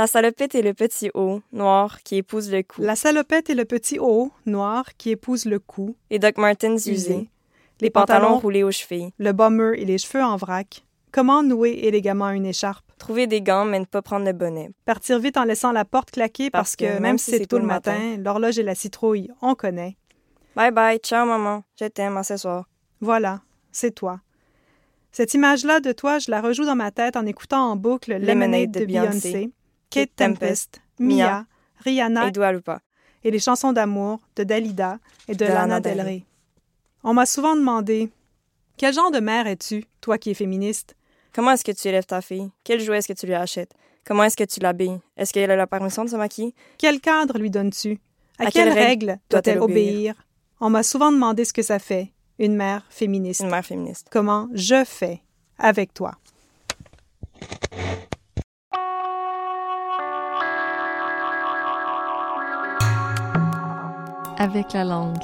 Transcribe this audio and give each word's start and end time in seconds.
La 0.00 0.06
salopette 0.06 0.54
et 0.54 0.62
le 0.62 0.72
petit 0.72 1.10
haut, 1.12 1.42
noir, 1.52 2.02
qui 2.02 2.16
épouse 2.16 2.50
le 2.50 2.62
cou. 2.62 2.80
La 2.80 2.96
salopette 2.96 3.50
et 3.50 3.54
le 3.54 3.66
petit 3.66 3.98
haut, 3.98 4.32
noir, 4.46 4.86
qui 4.96 5.10
épouse 5.10 5.44
le 5.44 5.58
cou. 5.58 5.94
Les 6.10 6.18
Doc 6.18 6.38
Martens 6.38 6.86
usés. 6.86 7.28
Les 7.82 7.90
pantalons 7.90 8.38
roulés 8.38 8.62
aux 8.62 8.70
chevilles. 8.70 9.12
Le 9.18 9.32
bomber 9.32 9.74
et 9.76 9.84
les 9.84 9.98
cheveux 9.98 10.24
en 10.24 10.36
vrac. 10.36 10.86
Comment 11.12 11.42
nouer 11.42 11.80
élégamment 11.82 12.30
une 12.30 12.46
écharpe? 12.46 12.90
Trouver 12.96 13.26
des 13.26 13.42
gants, 13.42 13.66
mais 13.66 13.78
ne 13.78 13.84
pas 13.84 14.00
prendre 14.00 14.24
le 14.24 14.32
bonnet. 14.32 14.70
Partir 14.86 15.18
vite 15.18 15.36
en 15.36 15.44
laissant 15.44 15.70
la 15.70 15.84
porte 15.84 16.12
claquer 16.12 16.48
parce, 16.48 16.76
que, 16.76 16.98
même 16.98 17.18
si 17.18 17.32
c'est 17.32 17.44
tôt 17.44 17.58
le 17.58 17.66
matin, 17.66 18.16
l'horloge 18.16 18.58
et 18.58 18.62
la 18.62 18.74
citrouille, 18.74 19.28
on 19.42 19.54
connaît. 19.54 19.98
Bye 20.56 20.70
bye, 20.70 20.96
ciao 20.96 21.26
maman, 21.26 21.62
je 21.78 21.84
t'aime, 21.84 22.16
à 22.16 22.22
ce 22.22 22.38
soir. 22.38 22.70
Voilà, 23.02 23.42
c'est 23.70 23.94
toi. 23.94 24.20
Cette 25.12 25.34
image-là 25.34 25.80
de 25.80 25.92
toi, 25.92 26.18
je 26.18 26.30
la 26.30 26.40
rejoue 26.40 26.64
dans 26.64 26.76
ma 26.76 26.90
tête 26.90 27.16
en 27.16 27.26
écoutant 27.26 27.72
en 27.72 27.76
boucle 27.76 28.16
Lemonade 28.16 28.70
de, 28.70 28.80
de 28.80 28.84
Beyoncé, 28.86 29.50
Kate 29.90 30.14
Tempest, 30.14 30.80
Mia, 30.98 31.46
Rihanna 31.84 32.28
et 32.28 32.30
Dua 32.30 32.52
et 33.22 33.30
les 33.30 33.38
chansons 33.38 33.72
d'amour 33.72 34.20
de 34.36 34.44
Dalida 34.44 34.98
et 35.28 35.34
de, 35.34 35.44
Lana 35.44 35.80
Del 35.80 36.00
Rey. 36.00 36.24
On 37.02 37.12
m'a 37.12 37.26
souvent 37.26 37.56
demandé 37.56 38.10
Quel 38.76 38.94
genre 38.94 39.10
de 39.10 39.20
mère 39.20 39.46
es-tu, 39.46 39.84
toi 40.00 40.16
qui 40.16 40.30
es 40.30 40.34
féministe? 40.34 40.94
Comment 41.34 41.52
est-ce 41.52 41.64
que 41.64 41.72
tu 41.72 41.88
élèves 41.88 42.06
ta 42.06 42.20
fille? 42.20 42.50
Quel 42.64 42.80
jouet 42.80 42.98
est-ce 42.98 43.08
que 43.08 43.18
tu 43.18 43.26
lui 43.26 43.34
achètes? 43.34 43.72
Comment 44.04 44.24
est-ce 44.24 44.36
que 44.36 44.44
tu 44.44 44.60
l'habilles? 44.60 45.00
Est-ce 45.16 45.32
qu'elle 45.32 45.50
a 45.50 45.56
la 45.56 45.66
permission 45.66 46.04
de 46.04 46.10
se 46.10 46.16
maquiller? 46.16 46.54
Quel 46.78 47.00
cadre 47.00 47.38
lui 47.38 47.50
donnes-tu? 47.50 47.98
À, 48.38 48.50
quelles 48.50 48.72
règles 48.72 49.18
doit-elle 49.28 49.58
obéir? 49.58 50.14
On 50.60 50.70
m'a 50.70 50.82
souvent 50.82 51.12
demandé 51.12 51.44
ce 51.44 51.52
que 51.52 51.62
ça 51.62 51.78
fait, 51.78 52.12
une 52.38 52.56
mère 52.56 52.84
féministe. 52.90 53.40
Une 53.40 53.50
mère 53.50 53.64
féministe. 53.64 54.08
Comment 54.10 54.48
je 54.54 54.84
fais 54.84 55.22
avec 55.58 55.92
toi? 55.94 56.12
Avec 64.42 64.72
la 64.72 64.84
langue. 64.84 65.18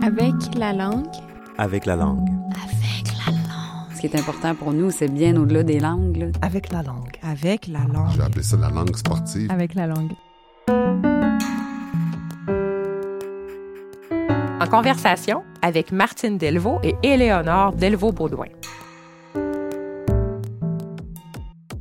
Avec 0.00 0.54
la 0.56 0.72
langue. 0.72 1.08
Avec 1.58 1.86
la 1.86 1.96
langue. 1.96 2.28
Avec 2.52 3.12
la 3.26 3.32
langue. 3.32 3.92
Ce 3.96 4.00
qui 4.00 4.06
est 4.06 4.16
important 4.16 4.54
pour 4.54 4.72
nous, 4.72 4.92
c'est 4.92 5.08
bien 5.08 5.34
au-delà 5.36 5.64
des 5.64 5.80
langues. 5.80 6.16
là. 6.18 6.26
Avec 6.40 6.70
la 6.70 6.84
langue. 6.84 7.16
Avec 7.24 7.66
la 7.66 7.80
langue. 7.80 8.12
J'ai 8.14 8.22
appelé 8.22 8.44
ça 8.44 8.56
la 8.56 8.70
langue 8.70 8.94
sportive. 8.94 9.50
Avec 9.50 9.74
la 9.74 9.88
langue. 9.88 10.12
En 14.60 14.66
conversation 14.70 15.42
avec 15.60 15.90
Martine 15.90 16.38
Delvaux 16.38 16.78
et 16.84 16.94
Éléonore 17.02 17.72
Delvaux-Baudouin. 17.72 18.50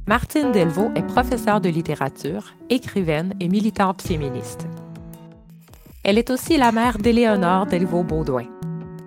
Martine 0.08 0.52
Delvaux 0.52 0.90
est 0.96 1.06
professeure 1.06 1.62
de 1.62 1.70
littérature, 1.70 2.56
écrivaine 2.72 3.36
et 3.40 3.48
militante 3.48 4.02
féministe. 4.02 4.68
Elle 6.04 6.18
est 6.18 6.32
aussi 6.32 6.58
la 6.58 6.74
mère 6.74 6.98
d'Éléonore 6.98 7.66
Delvaux-Baudouin. 7.66 8.48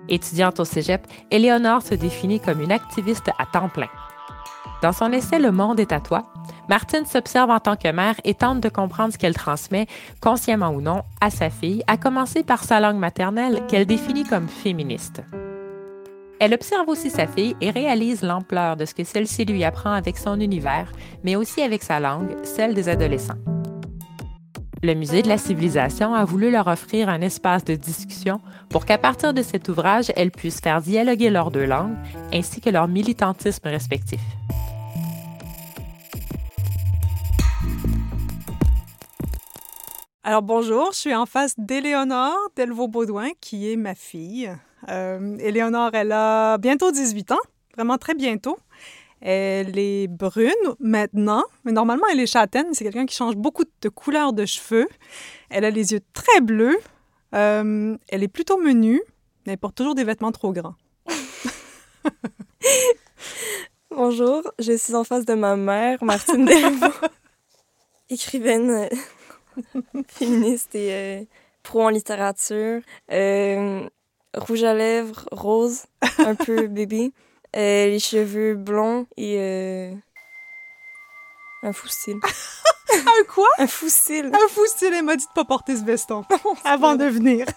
Étudiante 0.08 0.60
au 0.60 0.64
cégep, 0.64 1.06
Éléonore 1.30 1.82
se 1.82 1.94
définit 1.94 2.40
comme 2.40 2.62
une 2.62 2.72
activiste 2.72 3.28
à 3.38 3.44
temps 3.44 3.68
plein. 3.68 3.90
Dans 4.80 4.92
son 4.92 5.12
essai 5.12 5.38
Le 5.38 5.52
monde 5.52 5.78
est 5.78 5.92
à 5.92 6.00
toi, 6.00 6.32
Martine 6.70 7.04
s'observe 7.04 7.50
en 7.50 7.60
tant 7.60 7.76
que 7.76 7.92
mère 7.92 8.14
et 8.24 8.32
tente 8.32 8.60
de 8.60 8.70
comprendre 8.70 9.12
ce 9.12 9.18
qu'elle 9.18 9.34
transmet, 9.34 9.86
consciemment 10.22 10.70
ou 10.70 10.80
non, 10.80 11.02
à 11.20 11.28
sa 11.28 11.50
fille, 11.50 11.82
à 11.86 11.98
commencer 11.98 12.42
par 12.42 12.64
sa 12.64 12.80
langue 12.80 12.98
maternelle 12.98 13.62
qu'elle 13.68 13.86
définit 13.86 14.24
comme 14.24 14.48
féministe. 14.48 15.22
Elle 16.40 16.54
observe 16.54 16.88
aussi 16.88 17.10
sa 17.10 17.26
fille 17.26 17.56
et 17.60 17.70
réalise 17.70 18.22
l'ampleur 18.22 18.76
de 18.76 18.86
ce 18.86 18.94
que 18.94 19.04
celle-ci 19.04 19.44
lui 19.44 19.64
apprend 19.64 19.92
avec 19.92 20.16
son 20.16 20.40
univers, 20.40 20.90
mais 21.24 21.36
aussi 21.36 21.60
avec 21.60 21.82
sa 21.82 22.00
langue, 22.00 22.36
celle 22.42 22.74
des 22.74 22.88
adolescents. 22.88 23.55
Le 24.82 24.92
Musée 24.94 25.22
de 25.22 25.28
la 25.28 25.38
civilisation 25.38 26.14
a 26.14 26.24
voulu 26.26 26.50
leur 26.50 26.66
offrir 26.66 27.08
un 27.08 27.22
espace 27.22 27.64
de 27.64 27.74
discussion 27.74 28.40
pour 28.68 28.84
qu'à 28.84 28.98
partir 28.98 29.32
de 29.32 29.42
cet 29.42 29.68
ouvrage, 29.70 30.12
elles 30.16 30.30
puissent 30.30 30.60
faire 30.60 30.82
dialoguer 30.82 31.30
leurs 31.30 31.50
deux 31.50 31.64
langues 31.64 31.96
ainsi 32.32 32.60
que 32.60 32.68
leur 32.68 32.86
militantisme 32.86 33.66
respectif. 33.68 34.20
Alors 40.22 40.42
bonjour, 40.42 40.90
je 40.92 40.98
suis 40.98 41.14
en 41.14 41.24
face 41.24 41.54
d'Éléonore 41.56 42.36
Delvaux-Baudouin, 42.56 43.30
qui 43.40 43.72
est 43.72 43.76
ma 43.76 43.94
fille. 43.94 44.52
Euh, 44.88 45.38
Éléonore, 45.38 45.90
elle 45.94 46.12
a 46.12 46.58
bientôt 46.58 46.90
18 46.90 47.32
ans, 47.32 47.40
vraiment 47.74 47.96
très 47.96 48.14
bientôt. 48.14 48.58
Elle 49.20 49.78
est 49.78 50.08
brune 50.08 50.52
maintenant, 50.78 51.44
mais 51.64 51.72
normalement 51.72 52.06
elle 52.12 52.20
est 52.20 52.26
châtaine. 52.26 52.66
C'est 52.72 52.84
quelqu'un 52.84 53.06
qui 53.06 53.16
change 53.16 53.36
beaucoup 53.36 53.64
de 53.80 53.88
couleur 53.88 54.32
de 54.32 54.44
cheveux. 54.44 54.88
Elle 55.50 55.64
a 55.64 55.70
les 55.70 55.92
yeux 55.92 56.00
très 56.12 56.40
bleus. 56.40 56.78
Euh, 57.34 57.96
elle 58.08 58.22
est 58.22 58.28
plutôt 58.28 58.58
menue, 58.58 59.02
mais 59.46 59.52
elle 59.52 59.58
porte 59.58 59.74
toujours 59.74 59.94
des 59.94 60.04
vêtements 60.04 60.32
trop 60.32 60.52
grands. 60.52 60.74
Bonjour, 63.90 64.42
je 64.58 64.76
suis 64.76 64.94
en 64.94 65.04
face 65.04 65.24
de 65.24 65.34
ma 65.34 65.56
mère, 65.56 66.02
Martine 66.04 66.44
Delvaux, 66.44 67.08
écrivaine 68.10 68.70
euh, 68.70 68.88
féministe 70.08 70.74
et 70.74 70.92
euh, 70.92 71.24
pro 71.62 71.82
en 71.84 71.88
littérature. 71.88 72.82
Rouge 73.08 74.64
à 74.64 74.74
lèvres, 74.74 75.26
rose, 75.32 75.86
un 76.18 76.34
peu 76.34 76.66
bébé. 76.66 77.12
Euh, 77.56 77.86
les 77.86 77.98
cheveux 77.98 78.54
blonds 78.54 79.06
et 79.16 79.40
euh, 79.40 79.94
un 81.62 81.72
fou 81.72 81.88
style. 81.88 82.20
Un 82.92 83.24
quoi? 83.24 83.48
Un 83.58 83.66
fou 83.66 83.88
style. 83.88 84.30
Un 84.32 84.48
fou 84.48 84.66
style, 84.66 84.92
elle 84.92 85.04
m'a 85.04 85.16
dit 85.16 85.26
de 85.26 85.32
pas 85.32 85.44
porter 85.44 85.76
ce 85.76 85.84
veston 85.84 86.24
avant 86.64 86.96
de 86.96 87.04
venir. 87.04 87.46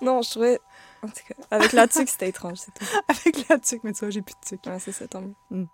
Non, 0.00 0.22
je 0.22 0.30
trouvais. 0.30 0.60
En 1.02 1.08
tout 1.08 1.14
cas, 1.26 1.34
avec 1.50 1.72
la 1.72 1.88
tuque, 1.88 2.08
c'était 2.08 2.28
étrange, 2.28 2.58
c'est 2.58 2.72
tout. 2.72 2.84
Avec 3.08 3.48
la 3.48 3.58
tuque, 3.58 3.82
mais 3.82 3.92
tu 3.92 3.98
vois, 3.98 4.10
j'ai 4.10 4.22
plus 4.22 4.34
de 4.34 4.48
tuque. 4.48 4.64
Ouais, 4.64 4.78
c'est 4.78 4.92
ça, 4.92 5.08
tant 5.08 5.22
mieux. 5.22 5.66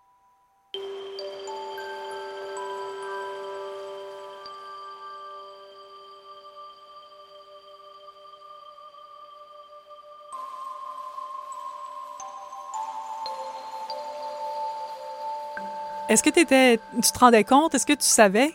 Est-ce 16.09 16.23
que 16.23 16.31
tu 16.31 16.45
te 16.45 17.19
rendais 17.19 17.45
compte, 17.45 17.75
est-ce 17.75 17.87
que 17.87 17.95
tu 17.95 18.05
savais 18.07 18.53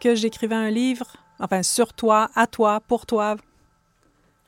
que 0.00 0.14
j'écrivais 0.14 0.54
un 0.54 0.70
livre, 0.70 1.06
enfin 1.38 1.62
sur 1.62 1.92
toi, 1.94 2.30
à 2.34 2.46
toi, 2.46 2.80
pour 2.86 3.06
toi? 3.06 3.36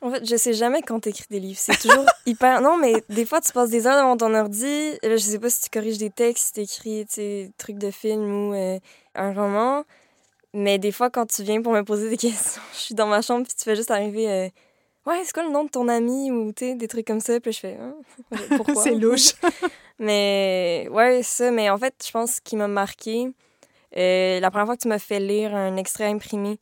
En 0.01 0.11
fait, 0.11 0.25
je 0.25 0.35
sais 0.35 0.53
jamais 0.53 0.81
quand 0.81 0.99
t'écris 0.99 1.25
des 1.29 1.39
livres. 1.39 1.59
C'est 1.59 1.79
toujours 1.79 2.05
hyper. 2.25 2.61
Non, 2.61 2.77
mais 2.77 3.03
des 3.09 3.25
fois, 3.25 3.39
tu 3.41 3.51
passes 3.53 3.69
des 3.69 3.87
heures 3.87 3.95
devant 4.01 4.17
ton 4.17 4.33
ordi. 4.35 4.65
et 4.65 4.99
Là, 5.09 5.15
je 5.15 5.23
sais 5.23 5.39
pas 5.39 5.49
si 5.49 5.61
tu 5.61 5.69
corriges 5.69 5.97
des 5.97 6.09
textes, 6.09 6.47
si 6.47 6.53
t'écris, 6.53 7.05
sais, 7.09 7.51
trucs 7.57 7.77
de 7.77 7.89
film 7.89 8.49
ou 8.49 8.53
euh, 8.53 8.79
un 9.15 9.33
roman. 9.33 9.83
Mais 10.53 10.77
des 10.77 10.91
fois, 10.91 11.09
quand 11.09 11.25
tu 11.25 11.41
viens 11.43 11.61
pour 11.61 11.71
me 11.73 11.83
poser 11.83 12.09
des 12.09 12.17
questions, 12.29 12.61
je 12.73 12.79
suis 12.79 12.95
dans 12.95 13.07
ma 13.07 13.21
chambre 13.21 13.45
puis 13.47 13.55
tu 13.57 13.63
fais 13.63 13.75
juste 13.75 13.91
arriver. 13.91 14.29
euh, 14.29 14.49
ouais, 15.05 15.21
c'est 15.23 15.33
quoi 15.33 15.43
le 15.43 15.51
nom 15.51 15.63
de 15.65 15.69
ton 15.69 15.87
ami 15.87 16.31
ou 16.31 16.51
des 16.53 16.87
trucs 16.87 17.07
comme 17.07 17.19
ça? 17.19 17.39
Puis 17.39 17.53
je 17.53 17.59
fais. 17.59 17.77
Hein? 17.79 17.95
Pourquoi? 18.57 18.75
C'est 18.83 18.95
louche. 18.95 19.33
Mais 19.99 20.87
ouais, 20.91 21.21
ça, 21.23 21.51
mais 21.51 21.69
en 21.69 21.77
fait, 21.77 21.93
je 22.05 22.11
pense 22.11 22.39
qu'il 22.39 22.57
m'a 22.57 22.67
marqué. 22.67 23.27
euh, 23.95 24.39
la 24.39 24.49
première 24.49 24.65
fois 24.65 24.75
que 24.75 24.81
tu 24.81 24.87
m'as 24.87 24.99
fait 24.99 25.19
lire 25.19 25.53
un 25.55 25.77
extrait 25.77 26.05
imprimé, 26.07 26.59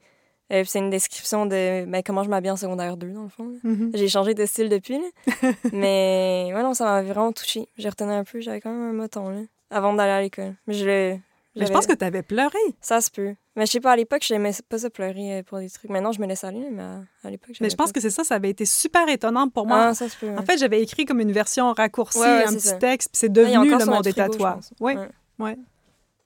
euh, 0.52 0.64
c'est 0.68 0.80
une 0.80 0.90
description 0.90 1.46
de 1.46 1.86
ben, 1.86 2.04
comment 2.06 2.24
je 2.24 2.30
m'habille 2.30 2.52
en 2.52 2.58
secondaire 2.58 2.98
2, 2.98 3.12
dans 3.14 3.24
le 3.24 3.30
fond. 3.30 3.54
Mhm. 3.64 3.92
J'ai 3.94 4.10
changé 4.10 4.34
de 4.34 4.46
style 4.46 4.68
depuis, 4.68 5.00
là. 5.00 5.52
mais 5.72 6.52
ouais, 6.54 6.62
non, 6.62 6.74
ça 6.74 6.84
m'a 6.84 7.02
vraiment 7.02 7.32
touchée. 7.32 7.70
J'ai 7.78 7.88
retenu 7.90 8.12
un 8.12 8.26
peu, 8.26 8.42
j'avais 8.42 8.60
quand 8.60 8.70
même 8.70 8.90
un 8.90 8.94
moton, 8.94 9.30
là, 9.30 9.40
avant 9.70 9.94
d'aller 9.94 10.12
à 10.12 10.22
l'école. 10.22 10.56
Mais 10.68 10.74
je 10.74 10.86
le. 10.86 11.18
Mais 11.56 11.66
je 11.66 11.72
pense 11.72 11.86
que 11.86 11.94
t'avais 11.94 12.24
pleuré. 12.24 12.58
Ça 12.80 13.02
se 13.02 13.12
peut. 13.12 13.36
Mais 13.56 13.66
je 13.66 13.72
sais 13.72 13.80
pas, 13.82 13.92
à 13.92 13.96
l'époque, 13.96 14.24
je 14.26 14.34
n'aimais 14.34 14.54
pas 14.70 14.78
ça 14.78 14.90
pleurer 14.90 15.40
euh, 15.40 15.44
pour 15.44 15.60
des 15.60 15.70
trucs. 15.70 15.92
Maintenant, 15.92 16.14
je 16.14 16.22
me 16.22 16.26
laisse 16.26 16.46
aller, 16.46 16.70
mais 16.72 16.82
à, 16.82 17.30
l'époque, 17.30 17.56
Mais 17.60 17.70
je 17.70 17.76
pense 17.76 17.92
que 17.92 18.00
c'est 18.00 18.10
ça, 18.10 18.24
ça 18.24 18.36
avait 18.36 18.50
été 18.50 18.66
super 18.66 19.08
étonnant 19.10 19.50
pour 19.50 19.68
moi. 19.68 19.88
Ah, 19.88 19.94
ça 19.94 20.08
se 20.08 20.18
peut. 20.18 20.28
ouais. 20.28 20.38
En 20.38 20.44
fait, 20.44 20.58
j'avais 20.58 20.82
écrit 20.82 21.04
comme 21.04 21.20
une 21.20 21.34
version 21.34 21.74
raccourcie, 21.74 22.20
Ouais, 22.20 22.26
ouais, 22.26 22.46
un 22.46 22.54
petit 22.54 22.68
ça. 22.68 22.76
texte, 22.78 23.10
puis 23.12 23.20
c'est 23.20 23.32
devenu 23.32 23.70
Le 23.70 23.86
monde 23.86 24.08
est 24.08 24.20
à 24.20 24.30
toi. 24.30 24.60
Oui, 24.80 24.94
Ouais. 24.96 25.08
ouais. 25.40 25.58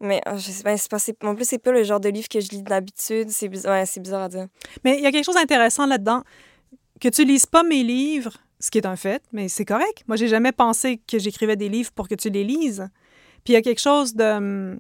Mais 0.02 0.22
euh, 0.28 0.38
je 0.38 0.52
sais 0.52 0.64
pas, 0.64 1.00
c'est 1.00 1.14
pas, 1.14 1.28
en 1.28 1.36
plus, 1.36 1.46
c'est 1.46 1.58
pas 1.58 1.72
le 1.72 1.84
genre 1.84 2.00
de 2.00 2.10
livre 2.10 2.28
que 2.28 2.40
je 2.40 2.50
lis 2.50 2.62
d'habitude. 2.62 3.30
C'est 3.30 3.48
bizarre, 3.48 3.74
ouais, 3.80 3.86
c'est 3.86 4.02
bizarre 4.02 4.24
à 4.24 4.30
dire. 4.30 4.48
Mais 4.84 4.98
il 4.98 5.04
y 5.04 5.08
a 5.08 5.12
quelque 5.12 5.26
chose 5.26 5.36
d'intéressant 5.36 5.88
là-dedans. 5.88 6.22
Que 7.00 7.10
tu 7.10 7.26
lises 7.26 7.46
pas 7.46 7.64
mes 7.64 7.84
livres, 7.84 8.38
ce 8.60 8.70
qui 8.70 8.78
est 8.78 8.86
un 8.86 8.96
fait, 8.96 9.24
mais 9.32 9.48
c'est 9.50 9.66
correct. 9.66 10.04
Moi, 10.08 10.18
j'ai 10.18 10.28
jamais 10.28 10.52
pensé 10.52 11.02
que 11.08 11.18
j'écrivais 11.18 11.56
des 11.56 11.70
livres 11.70 11.92
pour 11.94 12.08
que 12.08 12.16
tu 12.16 12.30
les 12.30 12.44
lises. 12.44 12.88
Puis 13.44 13.54
il 13.54 13.56
y 13.56 13.58
a 13.58 13.62
quelque 13.62 13.82
chose 13.82 14.16
de... 14.16 14.78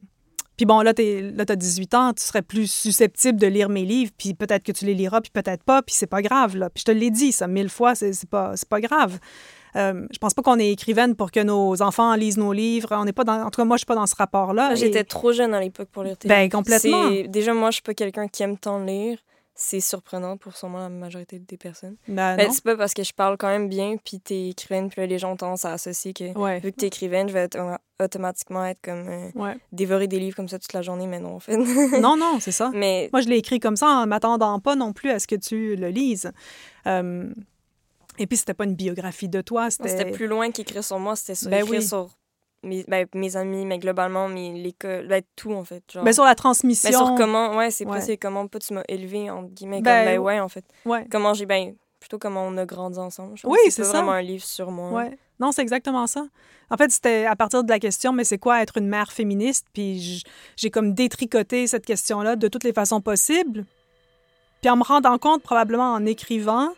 Puis 0.58 0.66
bon, 0.66 0.82
là, 0.82 0.94
tu 0.94 1.02
as 1.38 1.56
18 1.56 1.94
ans, 1.96 2.14
tu 2.14 2.24
serais 2.24 2.42
plus 2.42 2.70
susceptible 2.72 3.40
de 3.40 3.48
lire 3.48 3.70
mes 3.70 3.84
livres, 3.84 4.12
puis 4.18 4.34
peut-être 4.34 4.64
que 4.64 4.72
tu 4.72 4.86
les 4.86 4.94
liras, 4.94 5.22
puis 5.22 5.32
peut-être 5.32 5.64
pas, 5.64 5.82
puis 5.82 5.96
c'est 5.96 6.08
pas 6.08 6.22
grave, 6.22 6.56
là. 6.56 6.70
Puis 6.70 6.82
je 6.88 6.92
te 6.92 6.98
l'ai 6.98 7.12
dit, 7.12 7.32
ça, 7.32 7.48
mille 7.48 7.70
fois, 7.70 7.96
c'est 7.96 8.12
pas, 8.30 8.54
c'est 8.56 8.70
pas 8.70 8.80
grave. 8.80 9.20
Euh, 9.76 10.08
je 10.12 10.18
pense 10.20 10.34
pas 10.34 10.42
qu'on 10.42 10.58
est 10.58 10.72
écrivaine 10.72 11.16
pour 11.16 11.32
que 11.32 11.42
nos 11.42 11.82
enfants 11.82 12.16
lisent 12.16 12.38
nos 12.38 12.54
livres. 12.54 12.88
On 12.92 13.04
n'est 13.04 13.12
pas 13.12 13.26
dans, 13.26 13.42
en 13.42 13.50
tout 13.50 13.60
cas, 13.62 13.66
moi, 13.66 13.76
je 13.76 13.80
suis 13.80 13.86
pas 13.86 13.96
dans 13.96 14.06
ce 14.08 14.16
rapport-là. 14.16 14.74
J'étais 14.76 15.02
Et- 15.02 15.04
trop 15.04 15.34
jeune 15.34 15.54
à 15.54 15.60
l'époque 15.60 15.90
pour 15.92 16.04
lire 16.04 16.18
tes 16.18 16.30
Ben, 16.30 16.44
livres. 16.44 16.52
complètement. 16.58 17.10
Déjà, 17.28 17.54
moi, 17.54 17.72
je 17.72 17.76
suis 17.76 17.84
pas 17.84 17.94
quelqu'un 17.94 18.30
qui 18.30 18.42
aime 18.44 18.58
tant 18.58 18.80
lire. 18.80 19.18
C'est 19.58 19.80
surprenant 19.80 20.36
pour 20.36 20.58
sûrement 20.58 20.80
la 20.80 20.90
majorité 20.90 21.40
des 21.40 21.56
personnes. 21.56 21.96
Ben, 22.10 22.36
Ben, 22.36 22.52
c'est 22.52 22.62
pas 22.64 22.76
parce 22.76 22.94
que 22.94 23.04
je 23.04 23.14
parle 23.14 23.38
quand 23.38 23.48
même 23.48 23.70
bien, 23.70 23.96
puis 24.04 24.20
t'es 24.20 24.50
écrivaine, 24.50 24.90
puis 24.90 25.08
les 25.08 25.18
gens 25.18 25.32
ont 25.32 25.38
tendance 25.38 25.64
à 25.64 25.72
associer 25.72 26.12
que 26.14 26.38
Ouais. 26.38 26.60
vu 26.60 26.74
que 26.74 26.78
t'es 26.78 26.88
écrivaine, 26.88 27.30
je 27.30 27.34
vais 27.34 27.46
auto- 27.46 27.60
automatiquement 28.04 28.66
être 28.66 28.82
comme 28.84 29.08
euh, 29.08 29.30
Ouais. 29.34 29.56
dévorer 29.72 30.08
des 30.08 30.20
livres 30.20 30.36
comme 30.36 30.50
ça 30.50 30.60
toute 30.60 30.74
la 30.74 30.82
journée, 30.82 31.08
mais 31.08 31.22
non, 31.22 31.36
en 31.36 31.40
fait. 31.40 31.56
Non, 32.02 32.18
non, 32.18 32.40
c'est 32.42 32.52
ça. 32.52 32.70
mais 32.74 33.10
Moi, 33.14 33.22
je 33.22 33.30
l'ai 33.30 33.38
écrit 33.38 33.62
comme 33.62 33.78
ça 33.78 33.88
en 33.88 34.06
m'attendant 34.08 34.60
pas 34.60 34.76
non 34.76 34.92
plus 34.92 35.10
à 35.12 35.20
ce 35.20 35.28
que 35.28 35.36
tu 35.36 35.78
le 35.78 35.88
lises. 35.88 36.32
Euh, 36.86 37.34
et 38.18 38.28
puis, 38.28 38.36
c'était 38.38 38.54
pas 38.54 38.66
une 38.66 38.76
biographie 38.76 39.30
de 39.30 39.40
toi. 39.40 39.70
C'était 39.70 40.12
plus 40.12 40.28
loin 40.28 40.52
qu'écrire 40.52 40.84
sur 40.84 41.00
moi, 41.00 41.16
c'était 41.16 41.36
sur 41.36 41.50
Ben 41.50 41.64
écrire 41.64 41.80
oui. 41.80 41.88
sur 41.88 42.10
mes, 42.66 42.84
ben, 42.88 43.08
mes 43.14 43.36
amis, 43.38 43.66
mais 43.66 43.80
globalement, 43.80 44.28
mes, 44.28 44.54
l'école, 44.54 45.08
ben, 45.08 45.22
tout, 45.36 45.54
en 45.54 45.64
fait. 45.64 45.84
Genre. 45.92 46.04
Ben, 46.04 46.14
sur 46.14 46.24
la 46.26 46.36
transmission. 46.36 46.92
Sur 46.92 47.16
comment, 47.16 47.56
ouais, 47.56 47.72
c'est 47.72 47.86
Ouais. 47.86 48.02
c'est 48.02 48.18
comment 48.18 48.48
pas 48.48 48.60
tu 48.60 48.74
m'as 48.74 48.84
élevé, 48.88 49.30
entre 49.30 49.50
guillemets, 49.54 49.82
Ben, 49.82 50.04
comme, 50.06 50.14
ben 50.14 50.20
ouais, 50.20 50.40
en 50.40 50.50
fait. 50.50 50.66
Ouais. 50.86 51.06
Comment 51.10 51.34
j'ai, 51.34 51.46
ben, 51.46 51.76
plutôt 52.00 52.18
comment 52.20 52.46
on 52.46 52.58
a 52.58 52.66
grandi 52.66 53.00
ensemble. 53.00 53.38
Je 53.38 53.48
Oui, 53.48 53.58
c'est 53.70 53.84
ça. 53.84 53.92
vraiment 53.94 54.12
un 54.12 54.22
livre 54.22 54.44
sur 54.44 54.70
moi. 54.72 54.92
Ouais. 54.92 55.18
Non, 55.40 55.52
c'est 55.52 55.62
exactement 55.62 56.08
ça. 56.08 56.26
En 56.70 56.78
fait, 56.78 56.92
c'était 56.92 57.26
à 57.26 57.36
partir 57.36 57.64
de 57.64 57.70
la 57.70 57.80
question, 57.80 58.12
mais 58.12 58.24
c'est 58.24 58.38
quoi 58.38 58.62
être 58.62 58.78
une 58.78 58.88
mère 58.88 59.12
féministe? 59.12 59.68
Puis 59.74 60.24
j'ai 60.56 60.70
comme 60.72 60.94
détricoté 60.94 61.68
cette 61.68 61.86
question-là 61.86 62.36
de 62.36 62.48
toutes 62.48 62.64
les 62.64 62.74
façons 62.74 63.02
possibles. 63.02 63.66
Puis 64.62 64.70
en 64.70 64.78
me 64.78 64.84
rendant 64.84 65.18
compte, 65.20 65.44
probablement 65.44 65.94
en 65.94 66.06
écrivant, 66.06 66.70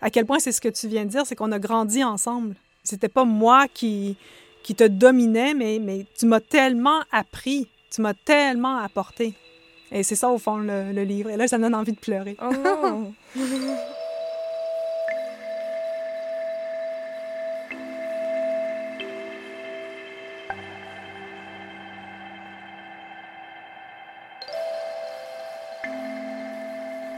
à 0.00 0.10
quel 0.10 0.26
point 0.26 0.38
c'est 0.38 0.52
ce 0.52 0.60
que 0.60 0.68
tu 0.68 0.86
viens 0.88 1.04
de 1.04 1.10
dire, 1.10 1.26
c'est 1.26 1.34
qu'on 1.34 1.50
a 1.52 1.58
grandi 1.58 2.04
ensemble. 2.04 2.54
C'était 2.84 3.08
pas 3.08 3.24
moi 3.24 3.66
qui, 3.72 4.16
qui 4.62 4.74
te 4.74 4.84
dominais, 4.84 5.54
mais, 5.54 5.78
mais 5.80 6.06
tu 6.18 6.26
m'as 6.26 6.40
tellement 6.40 7.00
appris, 7.10 7.66
tu 7.90 8.00
m'as 8.00 8.14
tellement 8.14 8.78
apporté. 8.78 9.34
Et 9.90 10.02
c'est 10.02 10.14
ça, 10.14 10.30
au 10.30 10.38
fond, 10.38 10.56
le, 10.56 10.92
le 10.92 11.04
livre. 11.04 11.30
Et 11.30 11.36
là, 11.36 11.46
ça 11.48 11.58
me 11.58 11.64
donne 11.64 11.74
envie 11.74 11.92
de 11.92 11.98
pleurer. 11.98 12.36
Oh 12.40 12.50
non! 12.52 13.12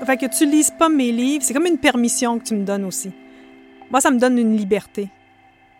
Fait 0.04 0.18
que 0.18 0.26
tu 0.26 0.44
lises 0.44 0.70
pas 0.70 0.90
mes 0.90 1.12
livres, 1.12 1.42
c'est 1.42 1.54
comme 1.54 1.66
une 1.66 1.78
permission 1.78 2.38
que 2.38 2.44
tu 2.44 2.54
me 2.54 2.64
donnes 2.64 2.84
aussi. 2.84 3.10
Moi, 3.90 4.02
ça 4.02 4.10
me 4.10 4.18
donne 4.18 4.38
une 4.38 4.54
liberté. 4.54 5.08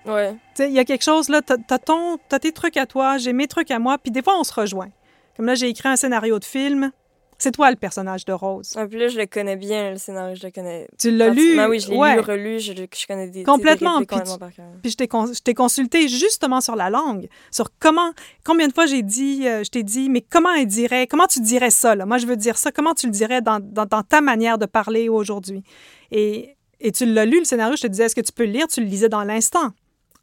Ouais. 0.06 0.32
Tu 0.32 0.38
sais, 0.54 0.68
il 0.68 0.74
y 0.74 0.78
a 0.78 0.84
quelque 0.84 1.04
chose, 1.04 1.28
là, 1.28 1.42
t'as 1.42 1.56
t'as 1.56 1.78
ton, 1.78 2.18
t'as 2.28 2.38
tes 2.38 2.52
trucs 2.52 2.76
à 2.76 2.86
toi, 2.86 3.18
j'ai 3.18 3.32
mes 3.32 3.46
trucs 3.46 3.70
à 3.70 3.78
moi, 3.78 3.98
puis 3.98 4.10
des 4.10 4.22
fois, 4.22 4.38
on 4.38 4.44
se 4.44 4.52
rejoint. 4.52 4.90
Comme 5.36 5.46
là, 5.46 5.54
j'ai 5.54 5.68
écrit 5.68 5.88
un 5.88 5.96
scénario 5.96 6.38
de 6.38 6.44
film, 6.44 6.92
c'est 7.36 7.50
toi 7.50 7.68
le 7.68 7.76
personnage 7.76 8.24
de 8.24 8.32
Rose. 8.32 8.76
Et 8.80 8.86
puis 8.86 8.98
là, 8.98 9.08
je 9.08 9.18
le 9.18 9.26
connais 9.26 9.56
bien, 9.56 9.90
le 9.90 9.98
scénario, 9.98 10.36
je 10.36 10.46
le 10.46 10.52
connais. 10.52 10.86
Tu 10.98 11.10
l'as 11.10 11.30
lu? 11.30 11.60
Oui, 11.68 11.80
je 11.80 11.90
l'ai 11.90 11.96
ouais. 11.96 12.14
lu, 12.14 12.20
relu, 12.20 12.60
je, 12.60 12.72
je 12.72 13.06
connais 13.08 13.28
des, 13.28 13.42
Complètement, 13.42 13.98
des 13.98 14.06
puis 14.06 14.16
complètement 14.16 14.38
par 14.38 14.52
cœur. 14.54 14.66
Puis 14.80 14.92
je 14.92 14.96
t'ai 14.96 15.08
con- 15.08 15.32
je 15.32 15.40
t'ai 15.40 15.52
consulté 15.52 16.06
justement 16.06 16.60
sur 16.60 16.76
la 16.76 16.90
langue, 16.90 17.28
sur 17.50 17.70
comment, 17.80 18.12
combien 18.44 18.68
de 18.68 18.72
fois 18.72 18.86
j'ai 18.86 19.02
dit, 19.02 19.48
euh, 19.48 19.64
je 19.64 19.70
t'ai 19.70 19.82
dit, 19.82 20.08
mais 20.08 20.20
comment 20.20 20.54
elle 20.54 20.66
dirait, 20.66 21.08
comment 21.08 21.26
tu 21.26 21.40
dirais 21.40 21.70
ça, 21.70 21.96
là? 21.96 22.06
Moi, 22.06 22.18
je 22.18 22.26
veux 22.26 22.36
dire 22.36 22.56
ça, 22.56 22.70
comment 22.70 22.94
tu 22.94 23.06
le 23.06 23.12
dirais 23.12 23.42
dans, 23.42 23.58
dans, 23.60 23.84
dans 23.84 24.02
ta 24.02 24.20
manière 24.20 24.56
de 24.56 24.66
parler 24.66 25.08
aujourd'hui? 25.08 25.64
Et, 26.12 26.56
et 26.80 26.92
tu 26.92 27.04
l'as 27.04 27.24
lu, 27.24 27.40
le 27.40 27.44
scénario, 27.44 27.74
je 27.76 27.82
te 27.82 27.88
disais, 27.88 28.04
est-ce 28.04 28.14
que 28.14 28.20
tu 28.20 28.32
peux 28.32 28.44
le 28.44 28.52
lire? 28.52 28.68
Tu 28.68 28.80
le 28.80 28.86
lisais 28.86 29.08
dans 29.08 29.24
l'instant. 29.24 29.72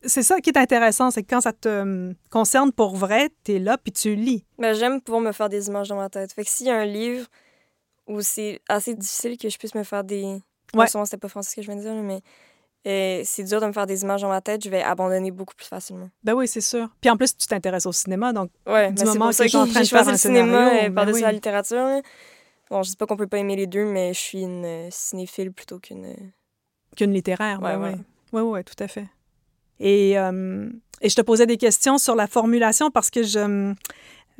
C'est 0.03 0.23
ça 0.23 0.39
qui 0.39 0.49
est 0.49 0.57
intéressant, 0.57 1.11
c'est 1.11 1.21
que 1.23 1.29
quand 1.29 1.41
ça 1.41 1.53
te 1.53 1.69
euh, 1.69 2.13
concerne 2.29 2.71
pour 2.71 2.95
vrai, 2.95 3.29
t'es 3.43 3.59
là, 3.59 3.77
puis 3.77 3.91
tu 3.91 4.15
lis. 4.15 4.43
Ben, 4.57 4.73
j'aime 4.73 4.99
pouvoir 5.01 5.21
me 5.21 5.31
faire 5.31 5.49
des 5.49 5.67
images 5.67 5.89
dans 5.89 5.95
ma 5.95 6.09
tête. 6.09 6.33
Fait 6.33 6.43
que 6.43 6.49
s'il 6.49 6.67
y 6.67 6.71
a 6.71 6.77
un 6.77 6.85
livre 6.85 7.27
où 8.07 8.21
c'est 8.21 8.61
assez 8.67 8.95
difficile 8.95 9.37
que 9.37 9.47
je 9.49 9.57
puisse 9.57 9.75
me 9.75 9.83
faire 9.83 10.03
des... 10.03 10.41
Ouais. 10.73 10.87
Souvent, 10.87 11.05
c'était 11.05 11.17
pas 11.17 11.27
français 11.27 11.51
ce 11.51 11.55
que 11.57 11.61
je 11.61 11.67
viens 11.67 11.75
de 11.75 11.81
dire, 11.81 11.93
mais 11.93 12.21
euh, 12.87 13.21
c'est 13.25 13.43
dur 13.43 13.61
de 13.61 13.67
me 13.67 13.73
faire 13.73 13.85
des 13.85 14.01
images 14.01 14.21
dans 14.21 14.29
ma 14.29 14.41
tête, 14.41 14.63
je 14.63 14.69
vais 14.69 14.81
abandonner 14.81 15.29
beaucoup 15.29 15.53
plus 15.53 15.67
facilement. 15.67 16.09
Ben 16.23 16.33
oui, 16.33 16.47
c'est 16.47 16.61
sûr. 16.61 16.89
Puis 16.99 17.09
en 17.11 17.17
plus, 17.17 17.37
tu 17.37 17.45
t'intéresses 17.45 17.85
au 17.85 17.91
cinéma, 17.91 18.33
donc 18.33 18.49
Ouais, 18.65 18.87
Du 18.89 18.95
ben, 18.95 18.99
c'est 18.99 19.05
moment 19.05 19.19
pour 19.25 19.29
que 19.29 19.35
ça 19.35 19.43
je 19.43 19.49
suis 19.49 19.57
en 19.57 19.65
que 19.65 19.71
train 19.71 19.81
de 19.81 19.87
faire 19.87 20.07
un 20.07 20.11
le 20.11 20.17
cinéma 20.17 20.67
euh, 20.67 20.81
ben 20.83 20.93
par-dessus 20.95 21.15
oui. 21.17 21.21
la 21.21 21.31
littérature. 21.31 21.77
là. 21.77 22.01
Bon, 22.71 22.81
je 22.81 22.89
dis 22.89 22.95
pas 22.95 23.05
qu'on 23.05 23.17
peut 23.17 23.27
pas 23.27 23.37
aimer 23.37 23.55
les 23.55 23.67
deux, 23.67 23.85
mais 23.85 24.13
je 24.13 24.19
suis 24.19 24.41
une 24.41 24.65
euh, 24.65 24.87
cinéphile 24.89 25.51
plutôt 25.51 25.77
qu'une... 25.77 26.15
qu'une 26.95 27.13
littéraire. 27.13 27.61
Ouais, 27.61 27.75
oui, 27.75 27.83
ouais. 27.83 27.95
oui. 27.95 28.01
Oui, 28.33 28.41
oui, 28.41 28.63
tout 28.63 28.81
à 28.83 28.87
fait. 28.87 29.05
Et, 29.81 30.17
euh, 30.17 30.69
et 31.01 31.09
je 31.09 31.15
te 31.15 31.21
posais 31.21 31.47
des 31.47 31.57
questions 31.57 31.97
sur 31.97 32.15
la 32.15 32.27
formulation 32.27 32.91
parce 32.91 33.09
que 33.09 33.23
je, 33.23 33.73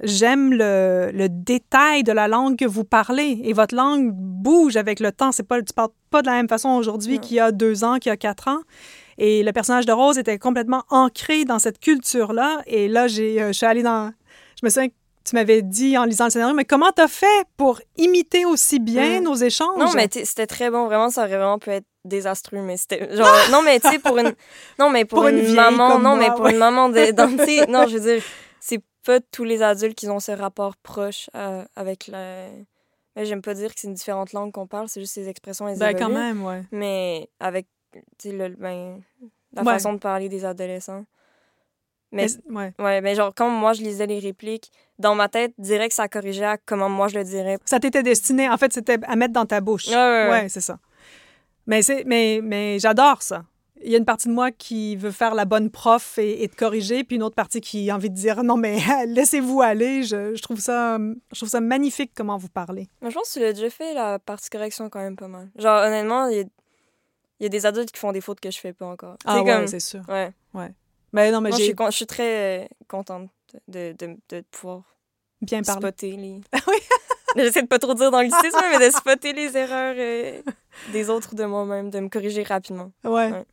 j'aime 0.04 0.54
le, 0.54 1.10
le 1.14 1.28
détail 1.30 2.04
de 2.04 2.12
la 2.12 2.28
langue 2.28 2.58
que 2.58 2.66
vous 2.66 2.84
parlez. 2.84 3.40
Et 3.44 3.54
votre 3.54 3.76
langue 3.76 4.12
bouge 4.14 4.78
avec 4.78 5.00
le 5.00 5.12
temps. 5.12 5.32
C'est 5.32 5.44
pas, 5.48 5.62
tu 5.62 5.74
parles 5.74 5.90
pas 6.12 6.22
de 6.22 6.28
la 6.28 6.34
même 6.34 6.48
façon 6.48 6.70
aujourd'hui 6.70 7.20
qu'il 7.20 7.38
y 7.38 7.40
a 7.40 7.52
deux 7.52 7.84
ans, 7.84 7.98
qu'il 7.98 8.10
y 8.12 8.14
a 8.14 8.18
quatre 8.18 8.48
ans. 8.48 8.60
Et 9.18 9.44
le 9.44 9.52
personnage 9.52 9.86
de 9.86 9.92
Rose 9.92 10.18
était 10.18 10.38
complètement 10.40 10.84
ancré 10.90 11.44
dans 11.46 11.60
cette 11.60 11.80
culture-là. 11.80 12.62
Et 12.68 12.88
là, 12.88 13.08
j'ai, 13.08 13.42
euh, 13.42 13.48
je 13.48 13.54
suis 13.54 13.66
allée 13.66 13.84
dans... 13.84 14.12
Je 14.60 14.66
me 14.66 14.70
souviens 14.70 14.90
que 14.90 14.94
tu 15.24 15.36
m'avais 15.36 15.62
dit 15.62 15.98
en 15.98 16.06
lisant 16.06 16.26
le 16.26 16.30
scénario, 16.32 16.56
mais 16.56 16.66
comment 16.66 16.92
t'as 16.96 17.08
fait 17.08 17.46
pour 17.58 17.80
imiter 17.98 18.46
aussi 18.46 18.80
bien 18.80 19.20
Mm. 19.20 19.24
nos 19.24 19.36
échanges? 19.36 19.78
Non, 19.80 19.92
mais 19.96 20.08
c'était 20.12 20.48
très 20.48 20.70
bon. 20.72 20.86
Vraiment, 20.86 21.10
ça 21.12 21.22
aurait 21.22 21.38
vraiment 21.38 21.60
pu 21.60 21.70
être 21.72 21.86
désastreux, 22.06 22.62
mais 22.62 22.78
c'était 22.78 23.16
genre... 23.16 23.28
non, 23.52 23.62
mais 23.62 23.80
tu 23.80 23.90
sais, 23.90 24.00
pour 24.00 24.18
une... 24.18 24.34
Non, 24.80 24.90
mais 24.90 25.06
pour, 25.06 25.20
Pour 25.20 25.28
une 25.28 25.54
maman... 25.54 26.00
non, 26.00 26.16
moi, 26.16 26.18
mais 26.18 26.30
pour 26.32 26.42
ouais. 26.42 26.52
une 26.52 26.58
maman 26.58 26.90
de... 26.90 27.12
dans- 27.68 27.72
non, 27.72 27.88
je 27.88 27.98
veux 27.98 28.14
dire, 28.14 28.24
c'est 28.60 28.82
pas 29.06 29.20
tous 29.20 29.44
les 29.44 29.62
adultes 29.62 29.96
qui 29.98 30.08
ont 30.10 30.20
ce 30.20 30.32
rapport 30.32 30.76
proche 30.78 31.30
euh, 31.36 31.64
avec 31.76 32.08
la... 32.08 32.46
Mais 33.16 33.26
j'aime 33.26 33.42
pas 33.42 33.54
dire 33.54 33.74
que 33.74 33.80
c'est 33.80 33.88
une 33.88 33.94
différente 33.94 34.32
langue 34.34 34.52
qu'on 34.52 34.68
parle, 34.68 34.88
c'est 34.88 35.02
juste 35.02 35.18
les 35.18 35.28
expressions, 35.28 35.68
elles 35.68 35.78
Ben, 35.78 35.92
quand 35.94 36.10
évoluent. 36.10 36.14
même, 36.16 36.46
ouais. 36.46 36.62
Mais 36.72 37.30
avec, 37.40 37.68
tu 37.94 38.00
sais, 38.20 38.32
le... 38.32 38.50
Ben, 38.50 39.02
la 39.54 39.64
Ouais. 39.64 39.74
façon 39.74 39.92
de 39.94 39.98
parler 40.00 40.30
des 40.30 40.46
adolescents. 40.46 41.04
Mais 42.14 42.28
Mais- 42.48 42.56
ouais. 42.56 42.74
Ouais, 42.80 43.02
mais 43.02 43.16
genre, 43.16 43.34
quand 43.36 43.50
moi 43.50 43.74
je 43.74 43.82
lisais 43.82 44.06
les 44.08 44.20
répliques, 44.20 44.70
dans 45.00 45.14
ma 45.16 45.28
tête, 45.30 45.54
direct, 45.58 45.94
ça 45.94 46.08
corrigeait 46.08 46.46
à 46.46 46.58
comment 46.58 46.90
moi 46.90 47.08
je 47.10 47.18
le 47.18 47.24
dirais. 47.24 47.58
Ça 47.66 47.80
t'était 47.80 48.04
destiné, 48.04 48.50
en 48.50 48.58
fait, 48.58 48.72
c'était 48.74 48.98
à 49.06 49.16
mettre 49.16 49.34
dans 49.34 49.46
ta 49.46 49.62
bouche. 49.62 49.88
Ouais, 49.88 49.96
ouais, 49.96 50.30
ouais. 50.30 50.50
c'est 50.50 50.62
ça. 50.62 50.78
Mais, 51.68 51.82
mais, 52.06 52.40
mais 52.44 52.80
j'adore 52.80 53.22
ça. 53.22 53.44
Il 53.84 53.90
y 53.92 53.96
a 53.96 53.98
une 53.98 54.06
partie 54.06 54.28
de 54.28 54.34
moi 54.34 54.52
qui 54.52 54.96
veut 54.96 55.10
faire 55.10 55.34
la 55.34 55.46
bonne 55.46 55.72
prof 55.72 56.20
et, 56.20 56.44
et 56.44 56.48
te 56.50 56.56
corriger, 56.56 57.04
puis 57.04 57.16
une 57.16 57.24
autre 57.24 57.36
partie 57.36 57.62
qui 57.62 57.90
a 57.90 57.96
envie 57.96 58.12
de 58.12 58.16
dire 58.16 58.44
non, 58.44 58.56
mais 58.56 58.78
laissez-vous 59.08 59.62
aller. 59.62 60.04
Je, 60.04 60.36
je 60.36 60.42
trouve 60.42 60.60
ça, 60.60 60.98
je 61.00 61.36
trouve 61.40 61.50
ça 61.50 61.62
magnifique 61.62 62.12
comment 62.16 62.38
vous 62.38 62.50
parlez. 62.50 62.88
Mais 63.02 63.10
je 63.10 63.16
pense 63.16 63.30
que 63.30 63.34
tu 63.34 63.40
l'as 63.40 63.54
déjà 63.54 63.70
fait, 63.72 63.94
la 63.96 64.20
partie 64.20 64.50
correction, 64.52 64.90
quand 64.90 65.00
même 65.00 65.16
pas 65.16 65.28
mal. 65.28 65.50
Genre, 65.56 65.82
honnêtement, 65.84 66.28
il 66.28 66.38
y 66.38 66.40
a, 66.42 66.44
il 67.40 67.44
y 67.44 67.46
a 67.48 67.50
des 67.50 67.66
adultes 67.66 67.92
qui 67.92 68.00
font 68.00 68.12
des 68.12 68.22
fautes 68.22 68.40
que 68.40 68.52
je 68.52 68.60
fais 68.60 68.74
pas 68.74 68.86
encore. 68.86 69.18
Ah 69.26 69.38
C'est 69.38 69.42
ouais, 69.42 69.52
comme... 69.58 69.68
c'est 69.68 69.80
sûr. 69.80 70.02
Ouais. 70.08 70.32
Mais 71.14 71.32
non, 71.32 71.42
mais 71.42 71.50
Moi, 71.50 71.58
je 71.58 71.64
suis, 71.64 71.74
con- 71.76 71.90
je 71.90 71.96
suis 71.96 72.06
très 72.06 72.64
euh, 72.64 72.68
contente 72.88 73.30
de, 73.68 73.94
de, 73.98 74.16
de 74.30 74.42
pouvoir 74.52 74.84
bien 75.42 75.62
parlé. 75.64 75.82
spotter 75.82 76.12
les... 76.18 76.40
Oui. 76.68 76.76
J'essaie 77.36 77.62
de 77.62 77.68
pas 77.68 77.80
trop 77.80 77.94
dire 77.94 78.12
d'anglicisme, 78.12 78.60
mais 78.72 78.86
de 78.86 78.92
spotter 78.92 79.34
les 79.34 79.56
erreurs 79.58 79.96
euh, 79.98 80.42
des 80.92 81.10
autres 81.10 81.30
ou 81.34 81.36
de 81.36 81.46
moi-même, 81.46 81.90
de 81.90 82.00
me 82.00 82.10
corriger 82.10 82.44
rapidement. 82.44 82.92
Ouais. 83.04 83.32
Ouais. 83.32 83.46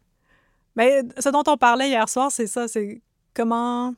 Mais 0.76 1.02
ce 1.18 1.28
dont 1.28 1.42
on 1.46 1.56
parlait 1.56 1.88
hier 1.88 2.08
soir, 2.08 2.30
c'est 2.30 2.46
ça, 2.46 2.68
c'est 2.68 3.00
comment 3.34 3.94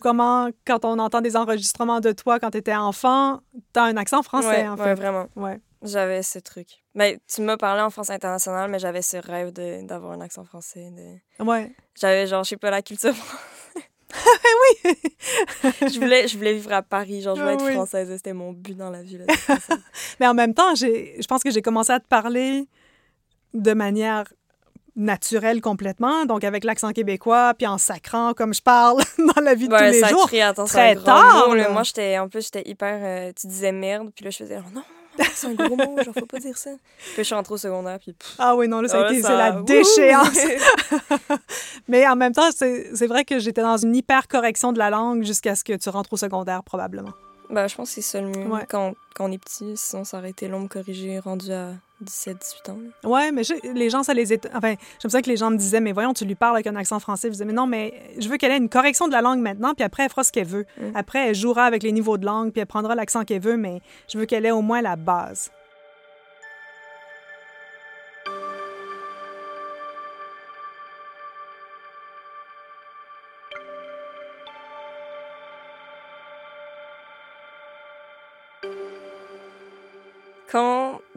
comment 0.00 0.48
quand 0.66 0.84
on 0.84 0.98
entend 0.98 1.20
des 1.20 1.36
enregistrements 1.36 2.00
de 2.00 2.12
toi 2.12 2.40
quand 2.40 2.50
tu 2.50 2.58
étais 2.58 2.74
enfant, 2.74 3.40
t'as 3.72 3.84
un 3.84 3.96
accent 3.96 4.22
français 4.22 4.62
ouais, 4.62 4.68
en 4.68 4.76
fait. 4.76 4.94
vraiment. 4.94 5.26
Ouais. 5.36 5.60
J'avais 5.82 6.22
ce 6.22 6.38
truc. 6.38 6.68
Ben, 6.94 7.18
tu 7.26 7.40
m'as 7.40 7.56
parlé 7.56 7.82
en 7.82 7.90
français 7.90 8.12
international, 8.12 8.70
mais 8.70 8.78
j'avais 8.78 9.02
ce 9.02 9.16
rêve 9.16 9.52
d'avoir 9.52 10.12
un 10.12 10.20
accent 10.20 10.44
français. 10.44 10.90
De... 10.90 11.44
Ouais. 11.44 11.74
J'avais, 12.00 12.26
genre, 12.26 12.44
je 12.44 12.50
sais 12.50 12.56
pas, 12.56 12.70
la 12.70 12.82
culture 12.82 13.14
oui. 14.84 14.92
je, 15.92 15.98
voulais, 16.00 16.28
je 16.28 16.36
voulais 16.36 16.54
vivre 16.54 16.72
à 16.72 16.82
Paris, 16.82 17.22
genre, 17.22 17.36
je 17.36 17.40
voulais 17.40 17.52
Ah 17.52 17.58
être 17.60 17.64
oui. 17.66 17.72
française. 17.74 18.10
C'était 18.16 18.32
mon 18.32 18.52
but 18.52 18.76
dans 18.76 18.90
la 18.90 19.02
vie. 19.02 19.18
Là. 19.18 19.24
Mais 20.20 20.26
en 20.26 20.34
même 20.34 20.54
temps, 20.54 20.74
j'ai, 20.74 21.16
je 21.20 21.26
pense 21.26 21.42
que 21.42 21.50
j'ai 21.50 21.62
commencé 21.62 21.90
à 21.92 22.00
te 22.00 22.06
parler 22.06 22.66
de 23.54 23.72
manière 23.74 24.24
naturelle 24.94 25.62
complètement, 25.62 26.26
donc 26.26 26.44
avec 26.44 26.64
l'accent 26.64 26.92
québécois, 26.92 27.54
puis 27.56 27.66
en 27.66 27.78
sacrant 27.78 28.34
comme 28.34 28.52
je 28.52 28.60
parle 28.60 29.02
dans 29.34 29.40
la 29.42 29.54
vie 29.54 29.66
de 29.66 29.72
ouais, 29.72 29.78
tous 29.86 29.92
les 29.92 30.00
ça 30.00 30.08
jours. 30.08 30.28
attends, 30.42 30.64
très 30.66 30.96
tard, 30.96 31.48
mot, 31.48 31.54
là. 31.54 31.70
Moi, 31.70 31.82
j'étais, 31.82 32.18
en 32.18 32.28
plus, 32.28 32.44
j'étais 32.44 32.68
hyper. 32.68 32.98
euh, 33.02 33.32
tu 33.38 33.46
disais 33.46 33.72
merde, 33.72 34.10
puis 34.14 34.22
là, 34.24 34.30
je 34.30 34.36
faisais, 34.36 34.56
non, 34.56 34.64
non, 34.74 35.24
c'est 35.34 35.46
un 35.46 35.54
gros 35.54 35.76
mot, 35.76 35.96
genre, 36.02 36.12
faut 36.18 36.26
pas 36.26 36.38
dire 36.40 36.58
ça. 36.58 36.70
Puis 36.98 37.14
je 37.18 37.22
suis 37.22 37.34
rentrée 37.34 37.54
au 37.54 37.58
secondaire, 37.58 37.98
puis. 38.00 38.12
pff, 38.12 38.34
Ah 38.38 38.54
oui, 38.54 38.68
non, 38.68 38.82
là, 38.82 38.88
ça 38.88 38.98
a 38.98 39.00
oh 39.00 39.04
là, 39.04 39.12
été, 39.12 39.22
ça- 39.22 39.28
c'est 39.28 39.36
la 39.36 39.52
déchéance. 39.62 40.38
Mais 41.92 42.08
en 42.08 42.16
même 42.16 42.32
temps, 42.32 42.48
c'est, 42.56 43.06
vrai 43.06 43.26
que 43.26 43.38
j'étais 43.38 43.60
dans 43.60 43.76
une 43.76 43.94
hyper 43.94 44.26
correction 44.26 44.72
de 44.72 44.78
la 44.78 44.88
langue 44.88 45.24
jusqu'à 45.24 45.54
ce 45.54 45.62
que 45.62 45.74
tu 45.74 45.90
rentres 45.90 46.10
au 46.14 46.16
secondaire, 46.16 46.62
probablement. 46.64 47.12
ben, 47.50 47.68
je 47.68 47.74
pense 47.74 47.90
que 47.90 47.94
c'est 47.96 48.00
ça 48.00 48.20
le 48.22 48.28
mieux 48.28 48.46
Ouais. 48.46 48.64
quand, 48.66 48.94
quand 49.14 49.26
on 49.28 49.30
est 49.32 49.36
petit, 49.36 49.74
sinon 49.76 50.04
ça 50.04 50.16
aurait 50.16 50.30
été 50.30 50.48
long 50.48 50.62
de 50.62 50.68
corriger, 50.68 51.18
rendu 51.18 51.52
à 51.52 51.72
17-18 52.02 52.70
ans. 52.70 52.78
Ouais, 53.04 53.30
mais 53.30 53.44
je- 53.44 53.74
les 53.74 53.90
gens, 53.90 54.02
ça 54.02 54.14
les 54.14 54.32
est... 54.32 54.48
Enfin, 54.54 54.74
j'aime 55.00 55.10
ça 55.10 55.20
que 55.20 55.28
les 55.28 55.36
gens 55.36 55.50
me 55.50 55.58
disaient, 55.58 55.80
mais 55.82 55.92
voyons, 55.92 56.14
tu 56.14 56.24
lui 56.24 56.34
parles 56.34 56.54
avec 56.56 56.66
un 56.66 56.76
accent 56.76 56.98
français. 56.98 57.28
Je 57.28 57.32
disais, 57.32 57.44
mais 57.44 57.52
non, 57.52 57.66
mais 57.66 57.92
je 58.18 58.26
veux 58.30 58.38
qu'elle 58.38 58.52
ait 58.52 58.56
une 58.56 58.70
correction 58.70 59.06
de 59.06 59.12
la 59.12 59.20
langue 59.20 59.40
maintenant, 59.40 59.74
puis 59.74 59.84
après, 59.84 60.04
elle 60.04 60.08
fera 60.10 60.24
ce 60.24 60.32
qu'elle 60.32 60.46
veut. 60.46 60.64
Mm. 60.80 60.92
Après, 60.94 61.28
elle 61.28 61.34
jouera 61.34 61.64
avec 61.66 61.82
les 61.82 61.92
niveaux 61.92 62.16
de 62.16 62.24
langue, 62.24 62.52
puis 62.52 62.60
elle 62.62 62.66
prendra 62.66 62.94
l'accent 62.94 63.22
qu'elle 63.26 63.42
veut, 63.42 63.58
mais 63.58 63.82
je 64.10 64.18
veux 64.18 64.24
qu'elle 64.24 64.46
ait 64.46 64.50
au 64.50 64.62
moins 64.62 64.80
la 64.80 64.96
base. 64.96 65.50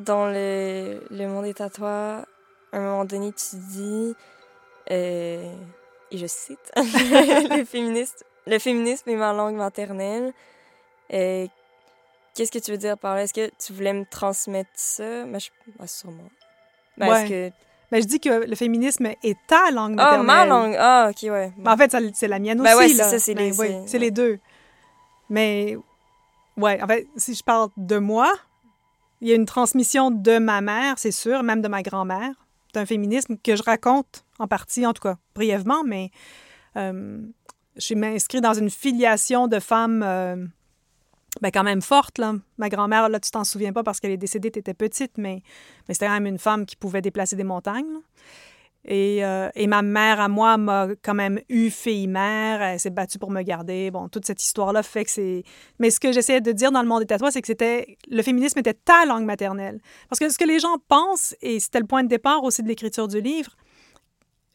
Dans 0.06 0.28
le, 0.28 1.02
le 1.10 1.28
monde 1.28 1.46
est 1.46 1.62
à 1.62 1.70
toi, 1.70 2.26
à 2.72 2.78
un 2.78 2.82
moment 2.82 3.06
donné, 3.06 3.32
tu 3.34 3.56
dis, 3.56 4.16
euh, 4.92 5.54
et 6.12 6.18
je 6.18 6.26
cite, 6.28 6.60
le, 6.76 7.66
féministe, 7.66 8.26
le 8.48 8.60
féminisme 8.60 9.10
est 9.10 9.16
ma 9.16 9.34
langue 9.34 9.56
maternelle. 9.56 10.34
Euh, 11.14 11.48
Qu'est-ce 12.34 12.52
que 12.52 12.60
tu 12.60 12.72
veux 12.72 12.78
dire 12.78 12.98
par 12.98 13.16
là? 13.16 13.24
Est-ce 13.24 13.34
que 13.34 13.50
tu 13.66 13.72
voulais 13.72 13.94
me 13.94 14.04
transmettre 14.06 14.70
ça? 14.74 15.24
Ben, 15.26 15.40
je... 15.40 15.50
ben, 15.80 15.88
sûrement. 15.88 16.30
Ben, 16.98 17.10
Ouais. 17.10 17.30
que... 17.30 17.52
Mais 17.92 18.02
je 18.02 18.08
dis 18.08 18.20
que 18.20 18.46
le 18.46 18.56
féminisme 18.56 19.06
est 19.06 19.38
ta 19.48 19.72
langue 19.72 19.96
Ah, 20.00 20.18
maternelle. 20.18 20.26
ma 20.26 20.46
langue! 20.46 20.76
Ah, 20.78 21.08
OK, 21.12 21.30
ouais. 21.32 21.54
Mais 21.58 21.70
en 21.70 21.78
fait, 21.78 21.96
c'est 22.14 22.28
la 22.28 22.40
mienne 22.40 22.60
aussi. 22.60 22.70
Ben 22.70 22.78
ouais, 22.78 22.88
c'est 22.90 22.94
là. 22.96 23.10
ça, 23.10 23.20
c'est 23.20 23.36
Ben 23.36 23.52
les- 23.52 23.58
oui, 23.60 23.68
c'est- 23.68 23.88
c'est 23.88 24.00
les 24.00 24.12
deux. 24.12 24.40
Mais, 25.30 25.78
ouais, 26.58 26.82
en 26.82 26.88
fait, 26.88 27.08
si 27.16 27.36
je 27.36 27.44
parle 27.44 27.70
de 27.78 27.98
moi, 28.00 28.34
il 29.26 29.30
y 29.30 29.32
a 29.32 29.36
une 29.36 29.48
transmission 29.48 30.12
de 30.12 30.38
ma 30.38 30.62
mère, 30.62 31.00
c'est 31.00 31.10
sûr, 31.10 31.42
même 31.42 31.64
de 31.64 31.68
ma 31.68 31.82
grand-mère, 31.82 32.32
d'un 32.76 32.86
féminisme 32.86 33.38
que 33.44 33.56
je 33.56 33.64
raconte 33.64 34.24
en 34.38 34.48
partie, 34.48 34.86
en 34.86 34.94
tout 34.94 35.02
cas 35.02 35.18
brièvement, 35.34 35.84
mais 35.84 36.12
euh, 36.78 37.22
je 37.76 37.82
suis 37.82 38.06
inscrite 38.06 38.44
dans 38.44 38.54
une 38.54 38.70
filiation 38.70 39.48
de 39.48 39.60
femmes 39.60 40.04
euh, 40.04 40.46
ben, 41.42 41.50
quand 41.50 41.64
même 41.64 41.82
forte. 41.82 42.20
Là. 42.20 42.36
Ma 42.60 42.70
grand-mère, 42.70 43.10
là, 43.10 43.20
tu 43.20 43.32
t'en 43.32 43.44
souviens 43.44 43.74
pas 43.74 43.82
parce 43.82 44.00
qu'elle 44.00 44.12
est 44.12 44.18
décédée, 44.18 44.52
tu 44.52 44.60
étais 44.60 44.76
petite, 44.76 45.18
mais, 45.18 45.42
c'était 45.90 46.06
quand 46.06 46.14
même 46.14 46.28
une 46.28 46.38
femme 46.38 46.68
qui 46.68 46.76
pouvait 46.76 47.02
déplacer 47.02 47.36
des 47.36 47.44
montagnes. 47.44 48.02
Et, 48.88 49.26
euh, 49.26 49.50
et 49.56 49.66
ma 49.66 49.82
mère, 49.82 50.20
à 50.20 50.28
moi, 50.28 50.58
m'a 50.58 50.88
quand 51.02 51.16
même 51.16 51.40
eu 51.50 51.72
fille-mère. 51.72 52.62
Elle 52.62 52.80
s'est 52.80 52.92
battue 52.92 53.18
pour 53.18 53.32
me 53.32 53.42
garder. 53.42 53.90
Bon, 53.90 54.08
toute 54.10 54.26
cette 54.26 54.44
histoire-là 54.44 54.84
fait 54.84 55.06
que 55.06 55.12
c'est... 55.12 55.44
Mais 55.80 55.90
ce 55.90 56.00
que 56.00 56.12
j'essayais 56.12 56.42
de 56.42 56.52
dire 56.52 56.72
dans 56.72 56.84
le 56.84 56.88
monde 56.88 57.00
des 57.00 57.08
tatouages, 57.08 57.34
c'est 57.34 57.42
que 57.42 57.48
c'était... 57.48 57.98
Le 58.10 58.22
féminisme 58.22 58.60
était 58.60 58.76
ta 58.76 59.06
langue 59.06 59.26
maternelle. 59.26 59.82
Parce 60.08 60.20
que 60.20 60.30
ce 60.30 60.38
que 60.38 60.46
les 60.46 60.60
gens 60.60 60.78
pensent, 60.88 61.36
et 61.42 61.60
c'était 61.60 61.80
le 61.80 61.88
point 61.88 62.04
de 62.04 62.10
départ 62.10 62.44
aussi 62.44 62.62
de 62.62 62.68
l'écriture 62.68 63.08
du 63.08 63.22
livre, 63.22 63.56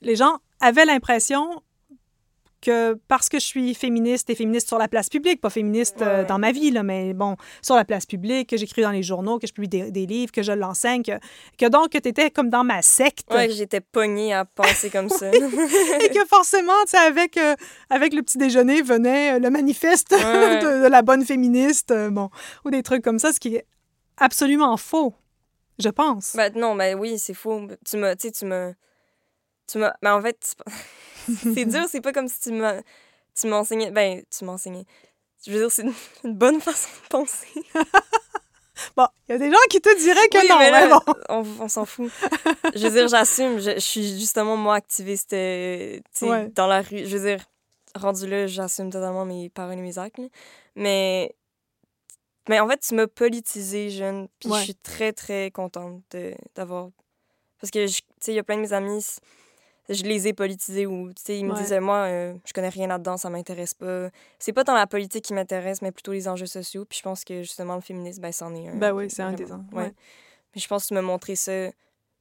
les 0.01 0.15
gens 0.15 0.39
avaient 0.61 0.87
l'impression 0.87 1.63
que 2.61 2.95
parce 3.09 3.29
que 3.29 3.39
je 3.39 3.45
suis 3.45 3.75
féministe 3.75 4.31
et 4.31 4.35
féministe 4.35 4.69
sur 4.69 4.79
la 4.79 4.89
place 4.89 5.09
publique, 5.09 5.41
pas 5.41 5.51
féministe 5.51 6.03
euh, 6.03 6.25
dans 6.25 6.39
ma 6.39 6.53
vie, 6.53 6.71
là, 6.71 6.83
mais 6.83 7.15
bon, 7.15 7.37
sur 7.63 7.77
la 7.77 7.85
place 7.85 8.07
publique, 8.07 8.51
que 8.51 8.57
j'écris 8.57 8.83
dans 8.83 8.91
les 8.91 9.03
journaux, 9.03 9.39
que 9.39 9.47
je 9.47 9.53
publie 9.53 9.69
des, 9.69 9.91
des 9.91 10.07
livres, 10.07 10.33
que 10.33 10.43
je 10.43 10.53
l'enseigne, 10.53 11.03
que, 11.03 11.13
que 11.59 11.67
donc 11.67 11.91
que 11.91 11.99
tu 11.99 12.09
étais 12.09 12.31
comme 12.31 12.51
dans 12.51 12.65
ma 12.65 12.83
secte. 12.83 13.29
Que 13.29 13.51
j'étais 13.51 13.81
pognée 13.81 14.33
à 14.33 14.45
penser 14.45 14.91
comme 14.91 15.09
ça. 15.09 15.31
et 15.35 16.09
que 16.11 16.25
forcément, 16.27 16.73
tu 16.85 16.91
sais, 16.91 16.99
avec, 16.99 17.37
euh, 17.37 17.55
avec 17.89 18.13
le 18.15 18.23
petit 18.23 18.39
déjeuner 18.39 18.83
venait 18.83 19.35
euh, 19.35 19.39
le 19.39 19.51
manifeste 19.51 20.11
Ouais. 20.11 20.17
de, 20.63 20.83
de 20.85 20.89
la 20.89 21.03
bonne 21.03 21.25
féministe, 21.25 21.91
euh, 21.91 22.11
bon, 22.11 22.31
ou 22.65 22.71
des 22.71 22.83
trucs 22.83 23.03
comme 23.03 23.19
ça, 23.19 23.33
ce 23.33 23.41
qui 23.41 23.57
est 23.57 23.67
absolument 24.17 24.77
faux, 24.77 25.15
je 25.79 25.89
pense. 25.89 26.35
Ben 26.37 26.53
non, 26.55 26.75
ben 26.75 26.99
oui, 26.99 27.19
c'est 27.19 27.35
faux. 27.35 27.67
Tu 27.89 27.97
m'as, 27.97 28.17
tu 28.17 28.29
sais, 28.29 28.33
tu 28.33 28.45
m'as, 28.47 28.73
ben 30.03 30.15
en 30.15 30.23
fait, 30.23 30.55
c'est 31.55 31.65
dur, 31.65 31.85
c'est 31.89 32.01
pas 32.01 32.13
comme 32.13 32.29
si 32.29 32.41
tu 32.41 32.53
m'as, 32.53 32.81
tu 33.39 33.47
m'enseignais, 33.47 33.91
ben 33.91 34.23
tu 34.37 34.45
m'enseignais. 34.45 34.85
Je 35.47 35.53
veux 35.53 35.59
dire, 35.59 35.71
c'est 35.73 35.83
une, 35.83 35.95
bonne 36.35 36.61
façon 36.61 36.89
de 37.05 37.09
penser. 37.09 37.49
Bon, 38.97 39.07
il 39.29 39.33
y 39.33 39.35
a 39.35 39.39
des 39.39 39.51
gens 39.51 39.59
qui 39.69 39.79
te 39.83 39.95
diraient 39.99 40.27
que 40.29 40.39
Oui, 40.39 40.49
non, 40.49 40.59
mais 40.59 40.71
là, 40.71 40.87
mais 40.87 40.89
bon. 40.89 41.01
on, 41.29 41.45
on 41.65 41.69
s'en 41.69 41.85
fout. 41.85 42.11
Je 42.75 42.87
veux 42.87 42.91
dire, 42.95 43.09
j'assume, 43.09 43.59
je, 43.59 43.73
je 43.75 43.79
suis 43.79 44.19
justement 44.19 44.57
moi 44.57 44.75
activiste, 44.77 45.35
euh, 45.35 46.01
Ouais. 46.23 46.49
dans 46.55 46.67
la 46.67 46.81
rue. 46.81 47.05
Je 47.07 47.15
veux 47.19 47.29
dire, 47.29 47.45
rendu 47.95 48.27
là, 48.27 48.47
j'assume 48.47 48.89
totalement 48.91 49.27
mes 49.27 49.51
paroles 49.51 49.75
et 49.79 49.83
mes 49.83 49.99
actes. 49.99 50.17
là. 50.17 50.25
Mais, 50.77 51.35
mais 52.49 52.59
en 52.59 52.67
fait, 52.69 52.79
tu 52.81 52.95
m'as 52.95 53.07
politisé 53.07 53.91
jeune, 53.91 54.29
puis 54.39 54.49
Ouais. 54.49 54.59
je 54.61 54.65
suis 54.65 54.75
très, 54.77 55.13
très 55.13 55.51
contente 55.51 56.01
d'avoir... 56.55 56.89
Parce 57.61 57.71
que, 57.71 57.87
tu 57.87 57.93
sais, 58.21 58.33
il 58.33 58.37
y 58.37 58.39
a 58.39 58.43
plein 58.43 58.57
de 58.57 58.63
mes 58.63 58.73
amis, 58.73 59.05
je 59.89 60.05
les 60.05 60.29
ai 60.29 60.33
politisés 60.33 60.87
ou, 60.87 61.09
tu 61.13 61.23
sais, 61.25 61.39
ils 61.39 61.45
me 61.45 61.53
Ouais. 61.53 61.61
disaient, 61.61 61.81
moi, 61.81 62.05
euh, 62.07 62.35
je 62.45 62.53
connais 62.53 62.69
rien 62.69 62.87
là-dedans, 62.87 63.17
ça 63.17 63.31
m'intéresse 63.31 63.75
pas. 63.75 64.09
C'est 64.39 64.53
pas 64.53 64.65
tant 64.65 64.75
la 64.75 64.87
politique 64.87 65.25
qui 65.25 65.35
m'intéresse, 65.35 65.83
mais 65.83 65.91
plutôt 65.93 66.13
les 66.13 66.29
enjeux 66.29 66.47
sociaux. 66.47 66.85
Puis 66.85 66.99
je 66.99 67.03
pense 67.03 67.25
que, 67.25 67.43
justement, 67.43 67.75
le 67.75 67.81
féminisme, 67.81 68.23
ben, 68.23 68.33
c'en 68.33 68.55
est 68.55 68.69
un. 68.69 68.77
Ben 68.77 68.93
oui, 68.93 69.07
c'est 69.11 69.23
un 69.23 69.33
des 69.33 69.51
ans. 69.53 69.65
Ouais. 69.73 69.93
Mais 70.55 70.61
je 70.61 70.67
pense 70.69 70.85
que 70.85 70.89
tu 70.89 70.95
m'as 70.95 71.03
montré 71.03 71.37
ça 71.37 71.71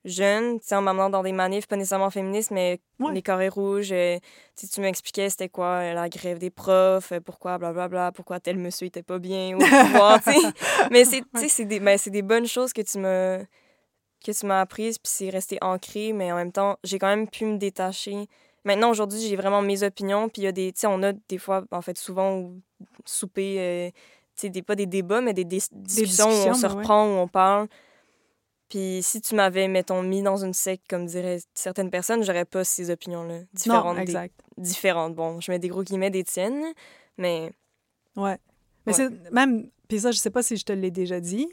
jeune, 0.06 0.60
tu 0.62 0.68
sais, 0.68 0.76
en 0.76 0.82
m'amenant 0.82 1.10
dans 1.10 1.24
des 1.24 1.34
manifs, 1.34 1.68
pas 1.68 1.76
nécessairement 1.76 2.10
féministes, 2.10 2.52
mais 2.52 2.80
Ouais. 3.00 3.14
les 3.14 3.22
carrés 3.22 3.50
rouges. 3.50 3.92
euh, 3.92 4.18
tu 4.56 4.80
m'expliquais 4.82 5.30
c'était 5.30 5.50
quoi 5.50 5.80
euh, 5.82 5.94
la 5.94 6.08
grève 6.10 6.38
des 6.38 6.50
profs, 6.50 7.12
euh, 7.12 7.20
pourquoi, 7.20 7.58
blablabla, 7.58 8.12
pourquoi 8.14 8.40
tel 8.40 8.58
monsieur 8.58 8.88
était 8.88 9.04
pas 9.04 9.20
bien 9.20 9.56
au 9.56 9.60
pouvoir, 9.60 10.22
tu 10.24 10.32
sais. 10.32 10.38
Mais 10.92 11.04
c'est, 11.04 11.22
tu 11.22 11.42
sais, 11.42 11.50
c'est 11.50 11.66
des, 11.66 11.80
ben, 11.82 11.98
c'est 11.98 12.10
des 12.12 12.22
bonnes 12.22 12.48
choses 12.48 12.72
que 12.72 12.82
tu 12.82 12.98
m'as 13.00 13.40
que 14.24 14.32
tu 14.32 14.46
m'as 14.46 14.62
apprises, 14.62 14.98
puis 14.98 15.12
c'est 15.14 15.30
resté 15.30 15.58
ancré, 15.62 16.14
mais 16.14 16.32
en 16.32 16.36
même 16.36 16.52
temps, 16.52 16.78
j'ai 16.84 17.00
quand 17.00 17.08
même 17.08 17.28
pu 17.30 17.46
me 17.46 17.58
détacher. 17.58 18.28
Maintenant, 18.66 18.90
aujourd'hui, 18.92 19.20
j'ai 19.22 19.36
vraiment 19.36 19.62
mes 19.62 19.84
opinions, 19.84 20.30
puis 20.30 20.42
il 20.42 20.46
y 20.46 20.48
a 20.48 20.52
des, 20.52 20.74
tu 20.74 20.82
sais, 20.82 20.88
on 20.88 21.02
a 21.04 21.14
des 21.14 21.38
fois, 21.38 21.64
en 21.72 21.82
fait, 21.82 21.98
souvent, 21.98 22.52
souper, 23.06 23.56
euh, 23.60 23.90
tu 24.36 24.42
sais, 24.42 24.50
des, 24.50 24.62
pas 24.62 24.76
des 24.76 24.86
débats, 24.86 25.22
mais 25.22 25.34
des, 25.34 25.46
dis- 25.46 25.64
discussions, 25.72 26.28
où 26.30 26.50
on 26.50 26.54
se 26.54 26.62
ben 26.64 26.70
ouais. 26.74 26.76
reprend, 26.80 27.06
où 27.08 27.18
on 27.20 27.28
parle. 27.28 27.68
Puis 28.68 29.00
si 29.02 29.20
tu 29.22 29.34
m'avais, 29.34 29.68
mettons, 29.68 30.04
mis 30.04 30.22
dans 30.22 30.38
une 30.38 30.54
secte, 30.54 30.86
comme 30.88 31.06
diraient 31.08 31.40
certaines 31.56 31.90
personnes, 31.90 32.24
j'aurais 32.24 32.46
pas 32.46 32.64
ces 32.64 32.92
opinions-là. 32.92 33.40
Différentes. 33.54 33.98
Non, 33.98 34.04
des- 34.04 34.32
différentes. 34.58 35.16
Bon, 35.16 35.40
je 35.42 35.52
mets 35.52 35.58
des 35.58 35.70
gros 35.70 35.82
guillemets 35.84 36.12
des 36.12 36.24
tiennes, 36.24 36.66
mais 37.18 37.52
Ouais. 38.16 38.38
Mais 38.86 38.94
Ouais. 38.94 39.10
c'est 39.10 39.32
même, 39.32 39.70
puis 39.88 40.00
ça, 40.02 40.12
je 40.12 40.18
sais 40.18 40.30
pas 40.30 40.44
si 40.44 40.58
je 40.58 40.66
te 40.66 40.74
l'ai 40.74 40.92
déjà 40.92 41.20
dit, 41.20 41.48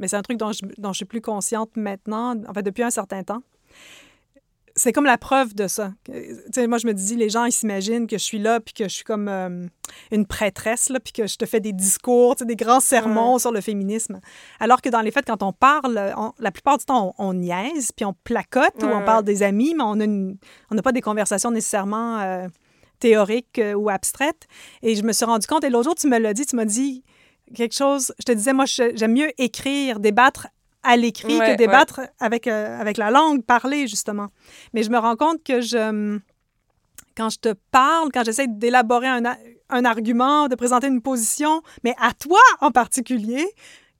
mais 0.00 0.08
c'est 0.08 0.16
un 0.16 0.22
truc 0.22 0.36
dont 0.38 0.50
je, 0.50 0.62
dont 0.78 0.92
je 0.92 0.96
suis 0.96 1.04
plus 1.04 1.20
consciente 1.20 1.70
maintenant, 1.76 2.34
en 2.48 2.52
fait, 2.52 2.62
depuis 2.64 2.82
un 2.82 2.90
certain 2.90 3.22
temps. 3.22 3.42
C'est 4.76 4.92
comme 4.92 5.04
la 5.04 5.18
preuve 5.18 5.52
de 5.54 5.66
ça. 5.66 5.92
Que- 6.04 6.12
Tu 6.46 6.52
sais, 6.54 6.66
moi, 6.68 6.78
je 6.78 6.86
me 6.86 6.94
dis, 6.94 7.16
les 7.16 7.28
gens, 7.28 7.44
ils 7.44 7.52
s'imaginent 7.52 8.06
que 8.06 8.16
je 8.16 8.22
suis 8.22 8.38
là, 8.38 8.60
puis 8.60 8.72
que 8.72 8.84
je 8.84 8.88
suis 8.94 9.04
comme 9.04 9.28
euh, 9.28 9.66
une 10.12 10.24
prêtresse, 10.26 10.88
là, 10.88 11.00
puis 11.00 11.12
que 11.12 11.26
je 11.26 11.36
te 11.36 11.44
fais 11.44 11.58
des 11.60 11.72
discours, 11.72 12.36
des 12.36 12.54
grands 12.56 12.78
sermons 12.80 13.38
sur 13.38 13.50
le 13.52 13.60
féminisme. 13.60 14.20
Alors 14.60 14.80
que 14.80 14.88
dans 14.88 15.00
les 15.00 15.10
faits, 15.10 15.26
quand 15.26 15.42
on 15.42 15.52
parle, 15.52 16.14
on- 16.16 16.32
la 16.38 16.52
plupart 16.52 16.78
du 16.78 16.84
temps, 16.84 17.14
on, 17.18 17.30
on 17.30 17.34
niaise, 17.34 17.90
puis 17.94 18.04
on 18.04 18.14
placote, 18.24 18.80
ou 18.82 18.86
on 18.86 19.04
parle 19.04 19.24
des 19.24 19.42
amis, 19.42 19.74
mais 19.76 19.82
on 19.84 19.96
n'a 19.96 20.82
pas 20.82 20.92
des 20.92 21.02
conversations 21.02 21.50
nécessairement 21.50 22.20
euh, 22.20 22.46
théoriques 23.00 23.58
euh, 23.58 23.74
ou 23.74 23.90
abstraites. 23.90 24.46
Et 24.82 24.94
je 24.94 25.02
me 25.02 25.12
suis 25.12 25.24
rendu 25.24 25.46
compte, 25.48 25.64
et 25.64 25.68
l'autre 25.68 25.84
jour, 25.86 25.94
tu 25.96 26.06
me 26.08 26.16
l'as 26.18 26.32
dit, 26.32 26.46
tu 26.46 26.54
m'as 26.54 26.64
dit 26.64 27.02
quelque 27.54 27.74
chose, 27.74 28.12
je 28.18 28.24
te 28.24 28.32
disais, 28.32 28.52
moi, 28.52 28.64
j'aime 28.66 29.12
mieux 29.12 29.30
écrire, 29.38 30.00
débattre 30.00 30.48
à 30.82 30.96
l'écrit 30.96 31.38
Ouais, 31.38 31.52
que 31.52 31.56
débattre 31.56 32.00
avec, 32.18 32.46
euh, 32.46 32.80
avec 32.80 32.96
la 32.96 33.10
langue, 33.10 33.42
parler, 33.42 33.86
justement. 33.86 34.28
Mais 34.72 34.82
je 34.82 34.90
me 34.90 34.98
rends 34.98 35.16
compte 35.16 35.42
que 35.42 35.60
je, 35.60 36.18
quand 37.16 37.28
je 37.28 37.38
te 37.38 37.54
parle, 37.70 38.10
quand 38.12 38.24
j'essaie 38.24 38.46
d'élaborer 38.48 39.08
un, 39.08 39.22
un 39.68 39.84
argument, 39.84 40.48
de 40.48 40.54
présenter 40.54 40.86
une 40.86 41.02
position, 41.02 41.62
mais 41.84 41.94
à 42.00 42.12
toi 42.12 42.40
en 42.60 42.70
particulier, 42.70 43.46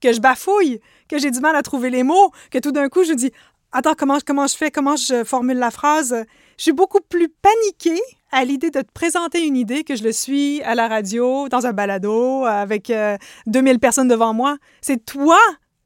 que 0.01 0.13
je 0.13 0.21
bafouille, 0.21 0.81
que 1.09 1.19
j'ai 1.19 1.31
du 1.31 1.41
mal 1.41 1.55
à 1.55 1.63
trouver 1.63 1.91
les 1.91 2.03
mots, 2.03 2.31
que 2.51 2.59
tout 2.59 2.73
d'un 2.73 2.89
coup, 2.89 3.05
je 3.05 3.13
dis, 3.13 3.31
attends, 3.73 3.95
comment, 3.95 4.19
comment 4.27 4.47
je 4.47 4.57
fais, 4.57 4.71
comment 4.71 4.97
je 4.97 5.25
formule 5.25 5.59
la 5.59 5.71
phrase, 5.71 6.25
je 6.57 6.63
suis 6.63 6.73
beaucoup 6.73 7.01
plus 7.01 7.29
paniquée 7.29 8.01
à 8.33 8.45
l'idée 8.45 8.71
de 8.71 8.81
te 8.81 8.93
présenter 8.93 9.45
une 9.45 9.57
idée 9.57 9.85
que 9.85 9.97
je 9.97 10.05
le 10.05 10.13
suis 10.13 10.63
à 10.63 10.75
la 10.75 10.89
radio, 10.89 11.49
dans 11.49 11.67
un 11.67 11.73
balado, 11.73 12.45
avec 12.45 12.91
euh, 12.91 13.17
2000 13.47 13.79
personnes 13.79 14.09
devant 14.09 14.33
moi. 14.35 14.57
C'est 14.81 15.05
toi, 15.05 15.39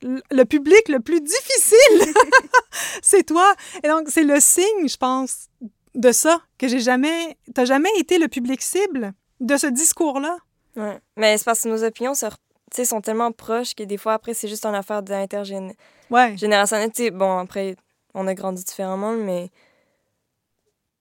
le 0.03 0.45
public 0.45 0.89
le 0.89 1.01
plus 1.01 1.21
difficile. 1.21 2.15
c'est 3.03 3.25
toi. 3.25 3.55
Et 3.83 3.89
donc, 3.89 4.09
c'est 4.09 4.25
le 4.25 4.41
signe, 4.41 4.89
je 4.89 4.97
pense, 4.97 5.49
de 5.95 6.13
ça, 6.13 6.41
que 6.59 6.69
j'ai 6.69 6.81
jamais... 6.81 7.37
T'as 7.55 7.65
jamais 7.65 7.91
été 7.99 8.19
le 8.19 8.29
public 8.29 8.61
cible 8.63 9.13
de 9.41 9.57
ce 9.57 9.67
discours-là. 9.67 10.37
Ouais. 10.77 10.99
Mais 11.17 11.39
c'est 11.39 11.45
parce 11.45 11.63
que 11.63 11.69
nos 11.69 11.85
opinions 11.85 12.15
se 12.15 12.85
sont 12.85 13.01
tellement 13.01 13.33
proches 13.33 13.75
que 13.75 13.85
des 13.85 13.97
fois, 13.97 14.15
après, 14.15 14.35
c'est 14.35 14.49
juste 14.49 14.67
une 14.67 14.75
affaire 14.75 15.03
d'intergénérationnelle. 15.03 16.91
Ouais. 16.99 17.11
Bon, 17.11 17.39
après, 17.39 17.77
on 18.15 18.27
a 18.27 18.35
grandi 18.35 18.65
différemment, 18.65 19.13
mais. 19.13 19.51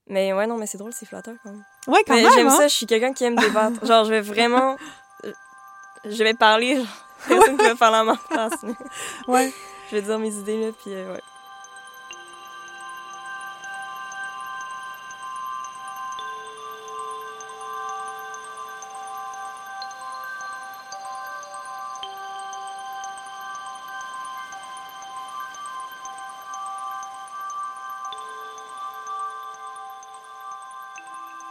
Mais 0.08 0.32
ouais, 0.32 0.46
non, 0.46 0.56
mais 0.58 0.66
c'est 0.66 0.78
drôle, 0.78 0.92
c'est 0.92 1.06
flatteur 1.06 1.34
quand 1.42 1.50
même. 1.50 1.64
Ouais, 1.86 2.02
quand 2.06 2.14
mais 2.14 2.22
même, 2.22 2.32
j'aime 2.34 2.46
hein? 2.48 2.56
ça, 2.56 2.68
je 2.68 2.74
suis 2.74 2.86
quelqu'un 2.86 3.12
qui 3.12 3.24
aime 3.24 3.36
débattre. 3.36 3.84
genre, 3.86 4.04
je 4.04 4.10
vais 4.10 4.20
vraiment. 4.20 4.76
Je 6.04 6.22
vais 6.22 6.34
parler, 6.34 6.76
genre, 6.76 6.86
personne 7.28 7.56
qui 7.56 7.64
va 7.64 7.74
parler 7.74 7.96
à 7.98 8.04
ma 8.04 8.16
place. 8.16 8.52
mais- 8.62 8.74
Ouais. 9.28 9.52
je 9.90 9.96
vais 9.96 10.02
dire 10.02 10.18
mes 10.18 10.34
idées, 10.34 10.60
là, 10.66 10.72
puis 10.82 10.92
euh, 10.94 11.14
ouais. 11.14 11.20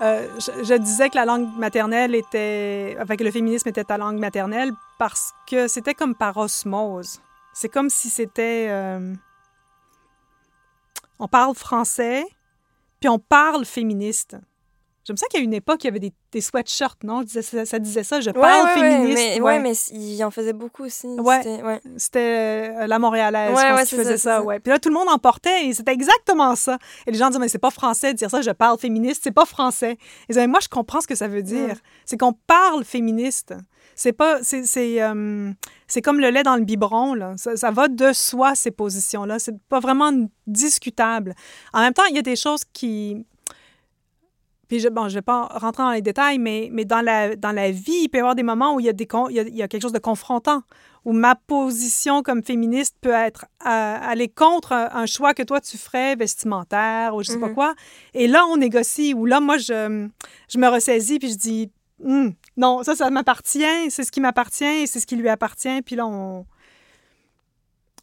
Euh, 0.04 0.28
je, 0.38 0.74
disais 0.76 1.10
que 1.10 1.16
la 1.16 1.24
langue 1.24 1.56
maternelle 1.58 2.14
était, 2.14 2.98
enfin 3.02 3.16
que 3.16 3.24
le 3.24 3.32
féminisme 3.32 3.70
était 3.70 3.86
ta 3.86 3.98
langue 3.98 4.20
maternelle 4.20 4.74
parce 5.00 5.34
que 5.50 5.70
c'était 5.70 5.94
comme 5.94 6.14
par 6.14 6.36
osmose. 6.36 7.22
C'est 7.54 7.70
comme 7.70 7.90
si 7.90 8.10
c'était, 8.10 8.68
euh, 8.70 9.14
on 11.20 11.30
parle 11.30 11.56
français, 11.56 12.26
puis 13.00 13.08
on 13.08 13.18
parle 13.18 13.64
féministe. 13.64 14.36
J'aime 15.06 15.18
ça 15.18 15.26
a 15.34 15.38
une 15.40 15.54
époque, 15.54 15.84
il 15.84 15.88
y 15.88 15.90
avait 15.90 16.00
des, 16.00 16.14
des 16.32 16.40
sweatshirts, 16.40 17.04
non? 17.04 17.24
Ça, 17.28 17.80
disait 17.80 18.04
ça, 18.04 18.22
je 18.22 18.30
Ouais, 18.30 18.40
parle 18.40 18.68
ouais, 18.68 18.74
féministe. 18.74 19.18
Ouais, 19.18 19.36
mais, 19.36 19.42
ouais. 19.42 19.60
mais 19.60 19.74
il 19.92 20.24
en 20.24 20.32
faisait 20.32 20.54
beaucoup 20.54 20.86
aussi. 20.86 21.08
Ouais. 21.08 21.42
C'était- 21.98 22.74
euh, 22.80 22.88
la 22.88 23.00
Montréalaise, 23.00 23.52
je 23.58 23.76
pense 23.78 23.90
qui 23.90 23.96
faisait 23.96 24.18
ça, 24.18 24.38
ça, 24.38 24.44
ouais. 24.44 24.60
Puis 24.62 24.72
là, 24.72 24.80
tout 24.80 24.88
le 24.90 24.96
monde 24.96 25.10
en 25.10 25.18
portait 25.18 25.66
et 25.68 25.74
c'était 25.74 25.92
exactement 25.92 26.56
ça. 26.56 26.78
Et 27.06 27.12
les 27.12 27.18
gens 27.18 27.28
disaient, 27.28 27.40
mais 27.40 27.50
c'est 27.50 27.58
pas 27.58 27.72
français 27.72 28.14
de 28.14 28.18
dire 28.18 28.30
ça, 28.30 28.42
je 28.42 28.52
parle 28.52 28.78
féministe, 28.80 29.22
c'est 29.24 29.32
pas 29.32 29.46
français. 29.46 29.98
Ils 30.30 30.34
disaient, 30.34 30.48
moi, 30.48 30.60
je 30.62 30.70
comprends 30.70 31.02
ce 31.02 31.08
que 31.08 31.16
ça 31.16 31.28
veut 31.28 31.44
dire. 31.44 31.68
Mm. 31.76 31.80
C'est 32.06 32.18
qu'on 32.18 32.34
parle 32.34 32.86
féministe. 32.86 33.54
C'est 33.96 34.14
pas, 34.14 34.40
c'est, 34.42 34.64
euh, 35.04 35.52
comme 36.04 36.20
le 36.20 36.30
lait 36.30 36.44
dans 36.44 36.56
le 36.56 36.64
biberon, 36.64 37.14
là. 37.14 37.34
Ça, 37.38 37.56
ça 37.58 37.70
va 37.72 37.88
de 37.90 38.12
soi, 38.14 38.56
ces 38.56 38.72
positions-là. 38.72 39.38
C'est 39.38 39.60
pas 39.70 39.80
vraiment 39.80 40.12
discutable. 40.48 41.36
En 41.74 41.82
même 41.82 41.94
temps, 41.94 42.06
il 42.10 42.16
y 42.16 42.20
a 42.20 42.24
des 42.24 42.36
choses 42.36 42.62
qui, 42.72 43.26
puis 44.68 44.80
je, 44.80 44.88
bon, 44.90 45.10
je 45.10 45.16
vais 45.16 45.22
pas 45.22 45.44
rentrer 45.52 45.84
dans 45.84 45.92
les 45.92 46.02
détails, 46.02 46.40
mais, 46.40 46.70
mais 46.72 46.86
dans, 46.86 47.02
la, 47.02 47.36
dans 47.36 47.52
la 47.52 47.70
vie, 47.72 48.04
il 48.04 48.10
peut 48.10 48.18
y 48.18 48.22
avoir 48.22 48.36
des 48.36 48.44
moments 48.44 48.76
où 48.76 48.80
il 48.80 48.86
y 48.86 48.90
a, 48.90 48.94
des, 48.94 49.06
con- 49.08 49.30
il 49.30 49.36
y 49.36 49.40
a, 49.40 49.44
il 49.44 49.56
y 49.56 49.62
a 49.62 49.68
quelque 49.68 49.82
chose 49.82 49.92
de 49.94 50.00
confrontant, 50.00 50.62
où 51.06 51.12
ma 51.12 51.36
position 51.36 52.24
comme 52.24 52.42
féministe 52.44 52.96
peut 53.02 53.12
être 53.12 53.46
à- 53.60 53.96
aller 54.10 54.30
contre 54.30 54.72
un, 54.72 55.06
choix 55.06 55.34
que 55.34 55.44
toi 55.44 55.60
tu 55.60 55.78
ferais 55.78 56.16
vestimentaire 56.16 57.14
ou 57.16 57.24
je 57.24 57.32
sais 57.32 57.40
pas 57.40 57.50
Mhm. 57.50 57.54
quoi. 57.56 57.76
Et 58.14 58.28
là, 58.28 58.46
on 58.50 58.56
négocie, 58.58 59.14
ou 59.14 59.26
là, 59.26 59.40
moi, 59.42 59.58
je, 59.58 60.08
je 60.50 60.58
me 60.58 60.68
ressaisis 60.68 61.20
puis 61.20 61.30
je 61.30 61.36
dis, 61.38 61.72
Hum, 62.04 62.34
non, 62.58 62.84
ça, 62.84 62.96
ça 62.96 63.10
m'appartient, 63.10 63.64
c'est 63.90 64.04
ce 64.04 64.12
qui 64.12 64.20
m'appartient 64.20 64.64
et 64.66 64.88
c'est 64.88 65.00
ce 65.00 65.06
qui 65.06 65.16
lui 65.16 65.30
appartient. 65.30 65.82
Puis 65.84 65.96
là, 65.96 66.06
on. 66.06 66.46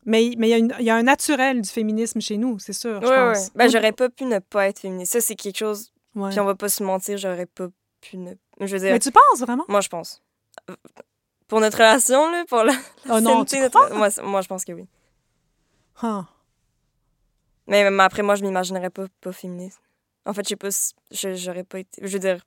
Mais 0.07 0.31
mais 0.39 0.49
il 0.49 0.51
y, 0.51 0.55
a 0.55 0.59
une- 0.59 0.75
il 0.79 0.85
y 0.87 0.91
a 0.91 0.97
un 0.97 1.03
naturel 1.03 1.61
du 1.61 1.69
féminisme 1.69 2.21
chez 2.21 2.39
nous, 2.39 2.59
c'est 2.59 2.73
sûr, 2.73 3.01
je 3.03 3.07
Ouais, 3.07 3.13
ouais. 3.13 3.33
pense. 3.35 3.51
Ben, 3.55 3.69
j'aurais 3.71 3.93
pas 3.93 4.09
pu 4.09 4.25
ne 4.25 4.39
pas 4.39 4.69
être 4.69 4.79
féministe. 4.81 5.13
Ça, 5.13 5.21
c'est 5.21 5.35
quelque 5.35 5.59
chose. 5.59 5.93
Ouais. 6.15 6.31
Puis 6.31 6.41
on 6.41 6.45
va 6.45 6.55
pas 6.55 6.69
se 6.69 6.83
mentir, 6.83 7.19
j'aurais 7.19 7.47
pas 7.47 7.69
pu 8.01 8.17
ne. 8.17 8.33
Je 8.61 8.67
veux 8.67 8.79
dire, 8.81 8.93
Mais 8.93 8.99
tu 8.99 9.11
penses 9.13 9.41
vraiment? 9.41 9.65
moi, 9.69 9.81
je 9.81 9.89
pense. 9.89 10.23
Pour 11.49 11.61
notre 11.61 11.79
relation, 11.79 12.31
là, 12.31 12.45
pour 12.49 12.63
la. 12.65 12.73
Oh 13.09 13.21
non, 13.21 13.39
sainteté 13.47 13.63
tu 13.65 13.71
crois? 13.71 13.89
notre- 13.91 14.23
moi, 14.25 14.41
je 14.43 14.49
pense 14.49 14.65
que 14.65 14.73
oui. 14.73 14.87
Ah. 16.03 16.27
Mais, 17.67 17.89
mais 17.91 18.03
après, 18.03 18.23
moi, 18.23 18.35
je 18.35 18.43
m'imaginerais 18.43 18.91
pas, 18.91 19.07
pas 19.21 19.33
féministe. 19.33 19.81
En 20.27 20.33
fait, 20.33 20.43
je 20.45 20.49
sais 20.51 20.57
pas 20.57 20.71
si. 20.71 20.93
je- 21.11 21.35
J'aurais 21.35 21.65
pas 21.65 21.79
été. 21.81 22.01
Je 22.07 22.13
veux 22.13 22.19
dire. 22.19 22.45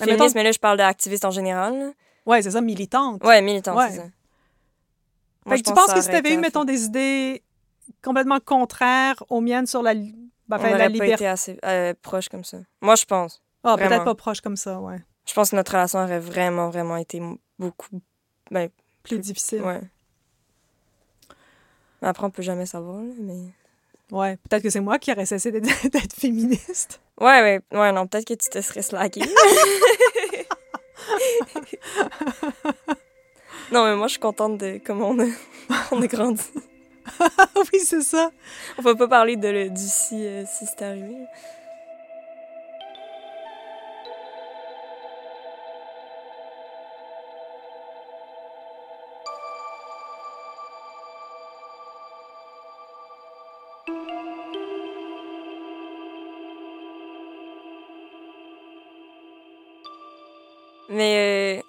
Mais 0.00 0.06
Féministe, 0.06 0.34
mettons- 0.34 0.34
mais 0.38 0.44
là, 0.44 0.52
je 0.52 0.58
parle 0.58 0.76
d'activiste 0.78 1.24
en 1.24 1.30
général. 1.30 1.78
là. 1.78 1.92
Ouais, 2.26 2.42
c'est 2.42 2.50
ça, 2.50 2.60
militante. 2.60 3.22
Ouais, 3.24 3.40
militante, 3.40 3.76
Ouais. 3.78 3.90
c'est 3.90 3.96
ça. 3.98 4.04
Fait 5.48 5.58
que 5.58 5.62
tu 5.62 5.72
pense 5.72 5.74
penses 5.74 5.86
ça 5.90 5.94
que 5.94 6.00
si 6.00 6.06
tu 6.06 6.10
aurait 6.10 6.18
avais 6.18 6.28
été 6.30 6.38
eu, 6.38 6.40
mettons, 6.40 6.64
des 6.64 6.84
idées 6.84 7.42
complètement 8.02 8.40
contraires 8.40 9.22
aux 9.30 9.40
miennes 9.40 9.66
sur 9.66 9.80
la, 9.82 9.94
ben, 10.48 10.58
On 10.60 10.70
n'aurait 10.70 10.90
pas 10.90 11.06
été 11.06 11.26
assez 11.26 11.58
euh, 11.64 11.94
proche 12.00 12.28
comme 12.28 12.44
ça. 12.44 12.58
Moi, 12.80 12.94
je 12.94 13.04
pense. 13.04 13.42
Ah, 13.64 13.76
peut-être 13.76 13.88
vraiment. 13.88 14.04
pas 14.04 14.14
proche 14.14 14.40
comme 14.40 14.56
ça, 14.56 14.78
ouais. 14.80 14.98
Je 15.26 15.34
pense 15.34 15.50
que 15.50 15.56
notre 15.56 15.72
relation 15.72 15.98
aurait 15.98 16.20
vraiment, 16.20 16.70
vraiment 16.70 16.96
été 16.96 17.20
beaucoup. 17.58 18.00
Ben, 18.50 18.68
Plus 19.02 19.18
difficile. 19.18 19.62
ouais. 19.62 19.80
Mais 22.02 22.08
Après, 22.08 22.24
on 22.26 22.30
peut 22.30 22.42
jamais 22.42 22.66
savoir, 22.66 22.98
là, 23.02 23.12
mais. 23.18 23.40
Ouais, 24.12 24.36
peut-être 24.36 24.62
que 24.62 24.70
c'est 24.70 24.78
moi 24.80 25.00
qui 25.00 25.10
aurais 25.10 25.26
cessé 25.26 25.50
d'être 25.50 25.64
d'être 25.90 26.14
féministe. 26.14 27.00
Ouais, 27.20 27.40
ouais, 27.42 27.60
ouais, 27.76 27.92
non, 27.92 28.06
peut-être 28.06 28.26
que 28.26 28.34
tu 28.34 28.48
te 28.48 28.60
serais 28.60 28.82
slacké. 28.82 29.20
non, 33.72 33.84
mais 33.84 33.96
moi, 33.96 34.06
je 34.06 34.12
suis 34.12 34.20
contente 34.20 34.58
de 34.58 34.80
comment 34.84 35.08
on 35.08 35.18
a, 35.20 35.26
on 35.90 36.00
a 36.02 36.06
grandi. 36.06 36.42
oui, 37.72 37.80
c'est 37.84 38.02
ça. 38.02 38.30
On 38.78 38.82
va 38.82 38.94
pas 38.94 39.08
parler 39.08 39.36
de 39.36 39.48
le- 39.48 39.70
du 39.70 39.82
si, 39.86 40.26
euh, 40.26 40.44
si 40.46 40.66
c'est 40.66 40.82
arrivé. 40.82 41.16
Mais 60.88 61.60
euh, 61.60 61.62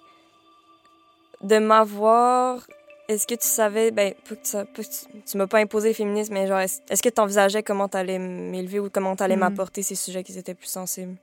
de 1.41 1.59
m'avoir, 1.59 2.65
est-ce 3.07 3.25
que 3.27 3.35
tu 3.35 3.47
savais, 3.47 3.91
ben, 3.91 4.13
pas 4.27 4.35
que 4.35 4.41
tu, 4.41 4.71
que 4.73 4.81
tu, 4.81 5.21
tu 5.25 5.37
m'as 5.37 5.47
pas 5.47 5.59
imposé 5.59 5.89
le 5.89 5.93
féminisme, 5.93 6.33
mais 6.33 6.47
genre, 6.47 6.59
est-ce 6.59 7.01
que 7.01 7.09
tu 7.09 7.21
envisageais 7.21 7.63
comment 7.63 7.87
t'allais 7.87 8.19
m'élever 8.19 8.79
ou 8.79 8.89
comment 8.89 9.15
t'allais 9.15 9.35
Mhm. 9.35 9.39
m'apporter 9.41 9.81
ces 9.81 9.95
sujets 9.95 10.23
qui 10.23 10.37
étaient 10.37 10.53
plus 10.55 10.67
sensibles 10.67 11.15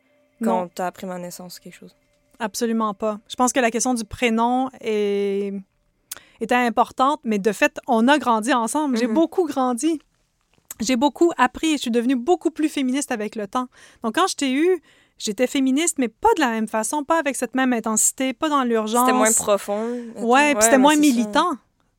quand 0.42 0.62
Non, 0.62 0.70
t'as 0.75 0.87
appris 0.87 1.07
ma 1.07 1.18
naissance 1.18 1.59
ou 1.59 1.62
quelque 1.62 1.77
chose? 1.77 1.94
absolument 2.40 2.94
pas. 2.94 3.20
Je 3.29 3.37
pense 3.37 3.53
que 3.53 3.61
la 3.61 3.70
question 3.70 3.94
du 3.94 4.05
prénom 4.05 4.68
est... 4.81 5.53
était 6.40 6.55
importante, 6.55 7.20
mais 7.25 7.38
de 7.38 7.53
fait, 7.53 7.79
on 7.87 8.09
a 8.09 8.18
grandi 8.18 8.53
ensemble. 8.53 8.97
J'ai 8.97 9.07
Mhm. 9.07 9.14
beaucoup 9.14 9.47
grandi. 9.47 10.01
J'ai 10.81 10.97
beaucoup 10.97 11.31
appris 11.38 11.68
et 11.68 11.77
je 11.77 11.83
suis 11.83 11.90
devenue 11.92 12.16
beaucoup 12.16 12.51
plus 12.51 12.68
féministe 12.68 13.12
avec 13.12 13.37
le 13.37 13.47
temps. 13.47 13.68
Donc, 14.03 14.16
quand 14.16 14.27
je 14.27 14.35
t'ai 14.35 14.53
eu, 14.53 14.83
j'étais 15.18 15.47
féministe, 15.47 15.99
mais 15.99 16.09
pas 16.09 16.29
de 16.37 16.40
la 16.40 16.49
même 16.51 16.66
façon, 16.66 17.05
pas 17.05 17.18
avec 17.20 17.37
cette 17.37 17.55
même 17.55 17.73
intensité, 17.73 18.33
pas 18.33 18.49
dans 18.49 18.64
l'urgence. 18.64 19.07
C'était 19.07 19.16
moins 19.16 19.33
profond. 19.33 19.88
mettons. 20.16 20.27
Ouais, 20.27 20.55
puis 20.55 20.64
c'était 20.64 20.79
moins 20.79 20.94
ça. 20.97 21.01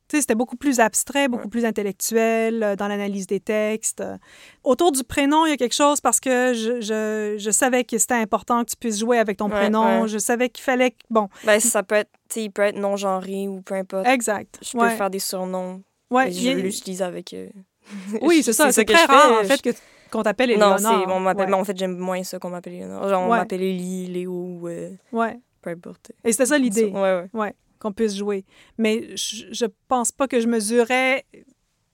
C'était 0.08 0.34
beaucoup 0.34 0.56
plus 0.56 0.80
abstrait, 0.80 1.28
beaucoup 1.28 1.44
Ouais. 1.44 1.50
plus 1.50 1.64
intellectuel 1.64 2.62
euh, 2.62 2.76
dans 2.76 2.88
l'analyse 2.88 3.26
des 3.26 3.40
textes. 3.40 4.00
Euh, 4.00 4.16
Autour 4.64 4.92
du 4.92 5.02
prénom, 5.04 5.46
il 5.46 5.50
y 5.50 5.52
a 5.52 5.56
quelque 5.56 5.74
chose 5.74 6.00
parce 6.00 6.20
que 6.20 6.52
je, 6.54 6.80
je, 6.80 7.36
je 7.38 7.50
savais 7.50 7.84
que 7.84 7.98
c'était 7.98 8.14
important 8.14 8.64
que 8.64 8.70
tu 8.70 8.76
puisses 8.76 8.98
jouer 8.98 9.18
avec 9.18 9.36
ton 9.38 9.46
Ouais, 9.46 9.52
prénom. 9.56 10.02
ouais. 10.02 10.08
Je 10.08 10.18
savais 10.18 10.48
qu'il 10.48 10.62
fallait... 10.64 10.90
que- 10.92 10.96
Bon, 11.10 11.28
Ben, 11.44 11.58
ça 11.60 11.82
peut 11.82 11.94
être, 11.96 12.10
il 12.36 12.50
peut 12.50 12.62
être 12.62 12.78
non-genré 12.78 13.48
ou 13.48 13.62
peu 13.62 13.74
importe. 13.74 14.06
exact. 14.06 14.58
Je 14.62 14.76
peux 14.76 14.88
faire 14.90 15.10
des 15.10 15.18
surnoms. 15.18 15.82
Ouais, 16.10 16.30
je 16.30 16.50
l'utilise 16.50 17.02
avec. 17.02 17.32
euh, 17.34 17.48
Oui, 18.22 18.42
c'est 18.44 18.52
ça. 18.52 18.70
C'est 18.72 18.84
très 18.84 18.96
je 18.96 19.06
rare, 19.06 19.28
fais. 19.28 19.34
en 19.34 19.42
Je- 19.42 19.48
fait, 19.48 19.62
que 19.62 19.70
qu'on 20.10 20.22
t'appelle 20.22 20.50
Non, 20.50 20.76
Éléonore. 20.76 20.78
c'est, 20.78 21.12
on 21.12 21.18
m'appelle, 21.20 21.52
en 21.52 21.64
fait, 21.64 21.76
j'aime 21.76 21.96
moins 21.96 22.22
ça 22.22 22.38
qu'on 22.38 22.50
m'appelle 22.50 22.74
Léonore. 22.74 23.08
Genre, 23.08 23.22
on 23.24 23.28
m'appelle 23.28 23.62
Élie, 23.62 24.06
Léo, 24.06 24.30
ou 24.32 24.68
euh, 24.68 24.90
Ouais. 25.10 25.36
peu 25.62 25.70
importe. 25.70 26.12
Et 26.24 26.30
c'était 26.30 26.46
ça 26.46 26.58
l'idée. 26.58 26.84
Ouais, 26.94 27.24
ouais. 27.34 27.54
Qu'on 27.78 27.92
puisse 27.92 28.16
jouer. 28.16 28.44
Mais 28.78 29.16
je, 29.16 29.46
je 29.50 29.66
pense 29.88 30.12
pas 30.12 30.28
que 30.28 30.40
je 30.40 30.48
mesurais 30.48 31.24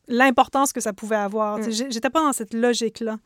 l'importance 0.08 0.72
que 0.72 0.80
ça 0.80 0.92
pouvait 0.92 1.16
avoir. 1.16 1.58
Mm. 1.58 1.70
J'étais 1.90 2.10
pas 2.10 2.20
dans 2.20 2.32
cette 2.32 2.54
logique-là. 2.54 3.18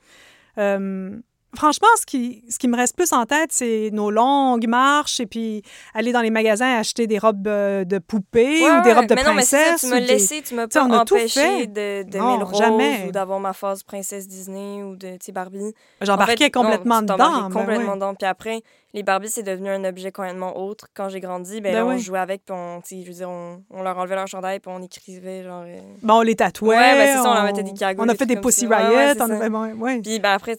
Euh, 0.59 1.17
franchement, 1.57 1.89
ce 2.01 2.07
qui, 2.07 2.45
ce 2.49 2.59
qui 2.59 2.69
me 2.69 2.77
reste 2.77 2.95
plus 2.97 3.13
en 3.13 3.25
tête, 3.27 3.51
c'est 3.53 3.91
nos 3.93 4.11
longues 4.11 4.67
marches 4.69 5.21
et 5.21 5.27
puis 5.27 5.63
aller 5.95 6.13
dans 6.13 6.21
les 6.21 6.31
magasins 6.31 6.79
acheter 6.79 7.07
des 7.07 7.19
robes 7.19 7.47
euh, 7.49 7.85
de 7.85 7.99
poupées 7.99 8.63
Ouais, 8.63 8.71
ou 8.79 8.83
des 8.83 8.93
robes 8.93 9.07
de 9.07 9.15
mais 9.15 9.25
non, 9.25 9.35
mais 9.35 9.43
c'est 9.43 9.57
ça, 9.57 9.65
princesse. 9.71 9.81
tu 9.81 9.87
m'as 9.95 10.01
laissé, 10.01 10.43
tu 10.43 10.55
m'as 10.55 10.67
pas 10.69 10.83
empêché 10.85 11.67
de, 11.67 12.03
de 12.05 12.19
Non, 12.19 12.45
Rose 12.45 12.59
jamais. 12.59 13.07
ou 13.09 13.13
d'avoir 13.13 13.41
ma 13.41 13.53
phase 13.53 13.83
princesse 13.83 14.29
Disney 14.29 14.83
ou 14.83 14.97
de, 14.97 15.17
Barbie. 15.33 15.73
J'embarquais 16.01 16.51
complètement 16.51 16.97
non, 16.97 17.01
tu 17.03 17.07
t'embarquais 17.07 17.35
dedans. 17.37 17.49
ben 17.49 17.61
complètement 17.61 17.89
ouais. 17.91 17.95
dedans. 17.97 18.15
Puis 18.15 18.27
après, 18.27 18.63
les 18.95 19.03
Barbies, 19.03 19.31
c'est 19.31 19.43
devenu 19.43 19.69
un 19.69 19.85
objet 19.85 20.11
complètement 20.13 20.59
autre. 20.59 20.87
Quand 20.95 21.09
j'ai 21.09 21.21
grandi, 21.21 21.61
ben, 21.61 21.73
Ben 21.73 21.85
là, 21.85 21.87
on 21.87 21.99
jouait 21.99 22.19
avec, 22.19 22.45
puis 22.45 22.55
on, 22.57 22.81
tu 22.81 22.97
sais, 22.97 23.03
je 23.03 23.09
veux 23.09 23.15
dire, 23.15 23.29
on, 23.29 23.63
on 23.71 23.83
leur 23.83 23.99
enlevait 23.99 24.15
leur 24.15 24.27
chandail, 24.27 24.61
puis 24.61 24.71
on 24.75 24.83
écrivait, 24.83 25.43
genre... 25.45 25.65
euh, 25.67 25.79
Bon, 26.03 26.15
on 26.19 26.23
les 26.23 26.37
tatouait. 26.37 26.77
Ouais, 26.77 26.95
ben, 26.95 27.07
c'est 27.17 27.23
ça, 27.23 27.31
on 27.31 27.35
leur 27.35 27.45
mettait 27.45 27.63
des 27.63 27.75
cagoules, 27.75 28.05
On 28.05 28.09
a 28.09 28.15
fait 28.15 28.27
des 28.27 28.37
Pussy 28.37 28.67
Riot. 28.67 29.15
on 29.21 29.81
ouais. 29.81 30.01
Puis 30.01 30.19
ben, 30.19 30.33
après, 30.33 30.57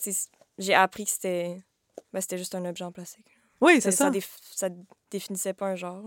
j'ai 0.57 0.73
appris 0.73 1.05
que 1.05 1.11
c'était... 1.11 1.61
Ben, 2.13 2.21
c'était 2.21 2.37
juste 2.37 2.55
un 2.55 2.65
objet 2.65 2.83
en 2.83 2.91
plastique. 2.91 3.25
Oui, 3.61 3.81
c'est 3.81 3.91
ça. 3.91 4.05
ça. 4.05 4.09
déf- 4.11 4.37
ça 4.55 4.69
définissait 5.11 5.53
pas 5.53 5.67
un 5.67 5.75
genre. 5.75 6.03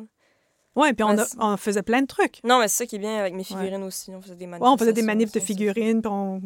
Ouais, 0.76 0.92
puis 0.92 1.02
on, 1.04 1.18
a- 1.18 1.26
on 1.38 1.56
faisait 1.56 1.82
plein 1.82 2.00
de 2.02 2.06
trucs. 2.06 2.42
Non, 2.44 2.58
mais 2.60 2.68
c'est 2.68 2.78
ça 2.84 2.86
qui 2.86 2.96
est 2.96 3.00
bien 3.00 3.18
avec 3.18 3.34
mes 3.34 3.44
figurines 3.44 3.82
aussi. 3.82 4.10
On 4.14 4.22
faisait 4.22 4.36
des 4.36 4.46
manifs. 4.46 4.62
Ouais, 4.62 4.68
on 4.72 4.76
faisait 4.78 4.92
des 4.92 5.02
manifs 5.02 5.32
de 5.32 5.40
figurines, 5.40 6.00
puis 6.00 6.10
on, 6.10 6.40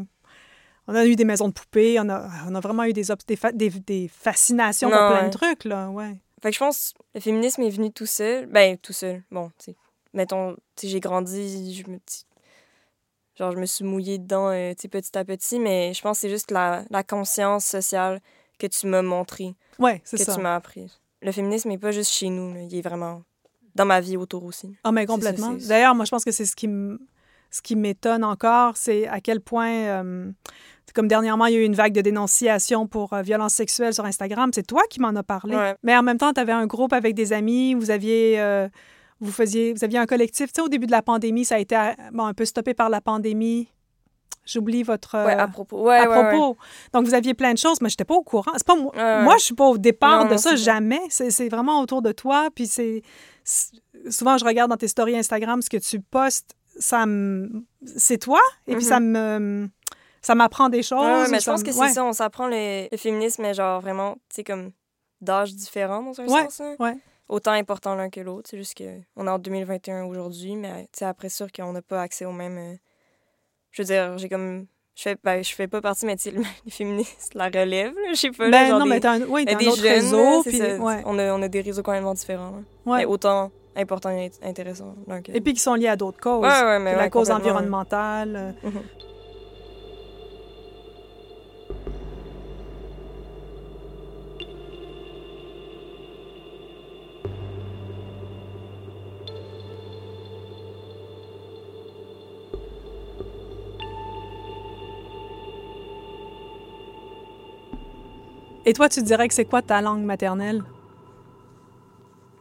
on 0.87 0.95
a 0.95 1.05
eu 1.07 1.14
des 1.14 1.25
maisons 1.25 1.49
de 1.49 1.53
poupées, 1.53 1.99
on 2.01 2.09
a, 2.09 2.29
on 2.49 2.55
a 2.55 2.61
vraiment 2.61 2.85
eu 2.85 2.93
des, 2.95 3.05
des, 3.27 3.37
fa- 3.37 3.53
des, 3.53 3.69
des 3.71 4.09
fascinations 4.09 4.88
pour 4.88 4.99
Non, 4.99 5.09
plein 5.11 5.21
ouais. 5.25 5.31
de 5.31 5.37
trucs, 5.37 5.64
là, 5.64 5.90
ouais. 5.90 6.17
Fait 6.43 6.49
que 6.51 6.55
je 6.55 6.59
pense 6.59 6.93
que 6.95 7.03
le 7.14 7.21
féminisme 7.21 7.62
est 7.62 7.71
venu 7.71 7.93
tout 7.93 8.07
seul. 8.07 8.47
Ben, 8.47 8.77
tout 8.79 8.93
seul. 8.95 9.23
Bon, 9.31 9.49
tu 9.59 9.67
sais. 9.67 9.77
Mettons, 10.14 10.55
tu 10.77 10.87
sais, 10.87 10.88
j'ai 10.88 11.01
grandi, 11.01 11.75
je 11.75 11.90
me 11.90 11.97
dis. 11.97 12.27
Genre, 13.38 13.53
je 13.53 13.59
me 13.59 13.66
suis 13.66 13.85
mouillée 13.85 14.18
dedans 14.18 14.49
euh, 14.51 14.73
petit 14.75 15.16
à 15.18 15.25
petit, 15.25 15.59
mais 15.59 15.92
je 15.94 16.01
pense 16.03 16.18
que 16.18 16.20
c'est 16.23 16.31
juste 16.31 16.51
la, 16.51 16.85
la 16.90 17.03
conscience 17.03 17.64
sociale 17.64 18.20
que 18.59 18.66
tu 18.66 18.87
m'as 18.87 19.03
montré, 19.03 19.55
Ouais, 19.79 20.01
c'est 20.05 20.16
que 20.16 20.25
ça. 20.25 20.35
tu 20.35 20.40
m'as 20.40 20.55
appris. 20.55 20.90
Le 21.23 21.33
féminisme 21.33 21.68
n'est 21.70 21.79
pas 21.79 21.90
juste 21.90 22.12
chez 22.12 22.29
nous, 22.29 22.55
là, 22.55 22.61
il 22.62 22.75
est 22.77 22.83
vraiment 22.83 23.23
dans 23.75 23.85
ma 23.87 24.01
vie 24.01 24.16
autour 24.16 24.44
aussi. 24.44 24.77
Ah, 24.85 24.92
mais 24.92 25.03
C'est 25.03 25.07
ça, 25.09 25.12
complètement. 25.14 25.53
D'ailleurs, 25.68 25.94
moi, 25.94 26.05
je 26.05 26.11
pense 26.11 26.25
que 26.25 26.31
c'est 26.31 26.44
ce 26.47 26.55
qui 26.55 26.66
m- 26.66 26.99
ce 27.51 27.62
qui 27.62 27.77
m'étonne 27.77 28.25
encore, 28.25 28.77
c'est 28.77 29.07
à 29.09 29.20
quel 29.20 29.40
point, 29.40 29.70
euh, 29.70 30.31
comme 30.92 31.07
dernièrement, 31.09 31.47
il 31.47 31.55
y 31.55 31.57
a 31.57 31.61
eu 31.61 31.64
une 31.64 31.75
vague 31.77 31.92
de 31.92 32.01
dénonciation 32.01 32.87
pour 32.88 33.12
euh, 33.12 33.23
violence 33.23 33.55
sexuelle 33.55 33.94
sur 33.94 34.05
Instagram. 34.05 34.51
C'est 34.53 34.66
toi 34.66 34.83
qui 34.90 35.01
m'en 35.01 35.14
as 35.14 35.23
parlé. 35.23 35.55
Ouais. 35.57 35.75
Mais 35.85 35.97
en 35.97 36.03
même 36.03 36.18
temps, 36.18 36.33
tu 36.33 36.40
avais 36.40 36.53
un 36.53 36.66
groupe 36.66 36.92
avec 36.92 37.14
des 37.14 37.33
amis, 37.33 37.75
vous 37.75 37.90
aviez, 37.90 38.40
euh, 38.40 38.68
vous 39.25 39.33
faisiez, 39.33 39.73
vous 39.73 39.83
aviez 39.85 39.99
un 39.99 40.07
collectif. 40.07 40.53
Tu 40.53 40.57
sais, 40.57 40.63
au 40.63 40.69
début 40.69 40.87
de 40.87 40.93
la 40.93 41.03
pandémie, 41.03 41.45
ça 41.45 41.57
a 41.57 41.59
été 41.59 41.77
euh, 41.77 41.93
bon, 42.13 42.25
un 42.27 42.35
peu 42.35 42.45
stoppé 42.45 42.75
par 42.75 42.89
la 42.91 43.01
pandémie. 43.01 43.69
J'oublie 44.47 44.83
votre. 44.83 45.15
Ouais, 45.17 45.35
euh, 45.35 45.39
à 45.39 45.49
propos. 45.49 45.83
Ouais, 45.85 45.97
à 45.97 46.09
ouais, 46.09 46.29
propos. 46.31 46.59
Donc, 46.93 47.07
vous 47.07 47.15
aviez 47.15 47.33
plein 47.33 47.53
de 47.55 47.59
choses, 47.59 47.81
mais 47.81 47.89
je 47.89 47.95
n'étais 47.95 48.05
pas 48.05 48.15
au 48.15 48.23
courant. 48.23 48.53
C'est 48.57 48.67
pas 48.67 48.77
moi. 48.77 48.93
Ouais. 48.95 49.23
Moi, 49.23 49.37
je 49.39 49.45
suis 49.45 49.55
pas 49.55 49.65
au 49.67 49.79
départ 49.79 50.21
Non, 50.21 50.27
de 50.27 50.31
non, 50.33 50.39
ça, 50.39 50.55
jamais. 50.55 51.01
C'est 51.09 51.49
vraiment 51.49 51.81
autour 51.81 52.03
de 52.03 52.13
toi. 52.13 52.49
Puis 52.55 52.67
c'est. 52.67 53.03
Souvent, 54.11 54.37
je 54.39 54.45
regarde 54.45 54.71
dans 54.71 54.77
tes 54.77 54.89
stories 54.89 55.17
Instagram 55.17 55.63
ce 55.63 55.71
que 55.71 55.77
tu 55.79 56.01
postes. 56.01 56.55
Ça 56.79 57.07
me. 57.07 57.65
C'est 57.97 58.19
toi. 58.19 58.41
Et 58.67 58.75
puis 58.77 58.85
ça 58.85 59.01
me. 59.01 59.69
Ça 60.21 60.35
m'apprend 60.35 60.69
des 60.71 60.83
choses. 60.83 61.05
Ouais, 61.05 61.29
mais 61.31 61.39
je 61.41 61.51
pense 61.51 61.61
me- 61.61 61.67
que 61.67 61.73
c'est 61.73 61.89
ça, 61.91 62.05
on 62.05 62.13
s'apprend 62.15 62.47
le, 62.47 62.89
le 62.91 62.97
féminisme, 62.97 63.43
mais 63.43 63.53
genre 63.55 63.81
vraiment, 63.83 64.15
tu 64.31 64.37
sais, 64.37 64.45
comme 64.45 64.73
d'âge 65.21 65.55
différent 65.55 66.03
dans 66.03 66.19
un 66.21 66.27
sens. 66.29 66.61
hein. 66.61 66.77
ouais. 66.81 66.97
Autant 67.29 67.53
important 67.53 67.95
l'un 67.95 68.11
que 68.11 68.21
l'autre. 68.21 68.49
C'est 68.51 68.59
juste 68.59 68.77
qu'on 68.77 69.27
est 69.27 69.31
en 69.31 69.39
2021 69.39 70.05
aujourd'hui, 70.05 70.57
mais 70.57 70.89
sais, 70.93 71.05
après 71.07 71.29
sûr 71.31 71.51
qu'on 71.51 71.73
n'a 71.73 71.83
pas 71.83 72.03
accès 72.03 72.25
au 72.27 72.33
même. 72.33 72.59
euh, 72.59 72.75
Je 73.71 73.83
veux 73.83 73.87
dire, 73.87 74.19
j'ai 74.19 74.29
comme. 74.29 74.67
Je 74.97 75.03
fais, 75.03 75.17
ben, 75.25 75.43
je 75.43 75.53
fais 75.53 75.67
pas 75.67 75.81
partie, 75.81 76.07
mais 76.07 76.15
tu 76.17 76.31
les 76.65 76.71
féministes 76.71 77.35
la 77.35 77.47
relève, 77.47 77.95
là, 77.95 78.11
je 78.11 78.15
sais 78.17 78.31
pas. 78.31 78.45
là, 78.45 78.51
Ben 78.51 78.69
genre 78.69 78.79
non, 78.79 78.85
des, 78.85 78.91
mais 78.91 79.01
t'as 79.01 79.13
un, 79.15 79.23
oui, 79.23 79.45
t'as 79.45 79.55
des 79.57 79.67
un 79.67 79.71
autre 79.71 79.83
jeunes, 79.83 79.93
réseau. 79.93 80.17
là, 80.19 80.41
c'est 80.45 80.51
puis, 80.51 80.59
ça. 80.59 80.77
ouais, 80.77 81.03
on, 81.05 81.19
a, 81.19 81.33
on 81.35 81.43
a 81.43 81.49
des 81.49 81.61
réseaux 81.63 81.83
complètement 81.83 82.15
différents. 82.15 82.51
là. 82.53 82.93
ouais. 82.93 82.99
Mais 82.99 83.05
autant 83.07 83.51
importants 83.75 84.11
et 84.11 84.31
intéressants 84.43 84.95
que 85.25 85.33
Et 85.33 85.41
puis 85.41 85.53
qui 85.55 85.59
sont 85.59 85.75
liés 85.75 85.89
à 85.89 85.97
d'autres 85.97 86.21
causes. 86.21 86.43
Ouais, 86.45 86.63
ouais, 86.63 86.79
mais 86.79 86.95
la 86.95 87.11
cause 87.11 87.31
environnementale. 87.33 88.37
euh, 88.65 88.69
Mhm. 88.71 88.83
Et 108.66 108.72
toi, 108.72 108.88
tu 108.88 109.03
dirais 109.03 109.29
que 109.29 109.35
c'est 109.35 109.44
quoi 109.44 109.62
ta 109.62 109.81
langue 109.81 110.05
maternelle? 110.05 110.62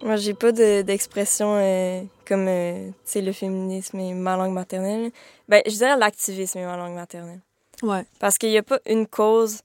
Moi, 0.01 0.15
j'ai 0.17 0.33
pas 0.33 0.51
de- 0.51 0.81
d'expression 0.81 1.55
euh, 1.57 2.03
comme, 2.25 2.47
euh, 2.47 2.89
tu 2.89 2.93
sais, 3.05 3.21
le 3.21 3.31
féminisme 3.31 3.99
et 3.99 4.13
ma 4.13 4.35
langue 4.35 4.53
maternelle. 4.53 5.11
Ben, 5.47 5.61
je 5.65 5.71
dirais 5.71 5.97
l'activisme 5.97 6.57
et 6.59 6.65
ma 6.65 6.75
langue 6.77 6.95
maternelle. 6.95 7.39
Ouais. 7.81 8.05
Parce 8.19 8.37
qu'il 8.37 8.49
n'y 8.49 8.57
a 8.57 8.63
pas 8.63 8.79
une 8.85 9.07
cause 9.07 9.61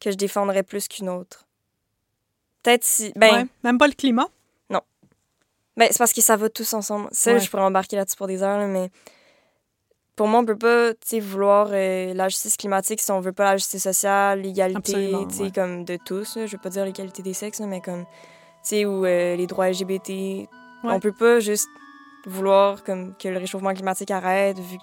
que 0.00 0.10
je 0.10 0.16
défendrais 0.16 0.62
plus 0.62 0.86
qu'une 0.88 1.08
autre. 1.08 1.44
Peut-être 2.62 2.84
si... 2.84 3.12
Ben, 3.16 3.34
Ouais. 3.34 3.46
Même 3.64 3.78
pas 3.78 3.86
le 3.86 3.94
climat? 3.94 4.28
ben 5.74 5.88
c'est 5.90 5.96
parce 5.96 6.12
que 6.12 6.20
ça 6.20 6.36
va 6.36 6.50
tous 6.50 6.70
ensemble. 6.74 7.08
Ça, 7.12 7.32
Ouais. 7.32 7.40
je 7.40 7.48
pourrais 7.50 7.62
embarquer 7.62 7.96
là-dessus 7.96 8.16
pour 8.18 8.26
des 8.26 8.42
heures, 8.42 8.58
là, 8.58 8.66
mais 8.66 8.90
pour 10.16 10.28
moi, 10.28 10.40
on 10.40 10.44
peut 10.44 10.56
pas, 10.58 10.92
vouloir 11.20 11.68
euh, 11.72 12.12
la 12.14 12.28
justice 12.28 12.56
climatique 12.56 13.00
si 13.00 13.10
on 13.10 13.20
veut 13.20 13.32
pas 13.32 13.44
la 13.44 13.56
justice 13.56 13.82
sociale, 13.82 14.40
l'égalité, 14.42 15.14
ouais. 15.14 15.50
comme 15.54 15.84
de 15.84 15.96
tous. 16.04 16.36
là. 16.36 16.46
Je 16.46 16.52
veux 16.52 16.60
pas 16.62 16.68
dire 16.70 16.84
l'égalité 16.84 17.22
des 17.22 17.32
sexes, 17.34 17.60
là, 17.60 17.66
mais 17.66 17.80
comme, 17.80 18.04
tu 18.04 18.08
sais, 18.62 18.84
ou 18.84 19.04
euh, 19.06 19.36
les 19.36 19.46
droits 19.46 19.68
LGBT. 19.70 20.48
On 20.84 21.00
peut 21.00 21.12
pas 21.12 21.40
juste 21.40 21.68
vouloir 22.26 22.82
comme 22.84 23.14
que 23.16 23.28
le 23.28 23.38
réchauffement 23.38 23.72
climatique 23.74 24.10
arrête, 24.10 24.58
vu 24.58 24.78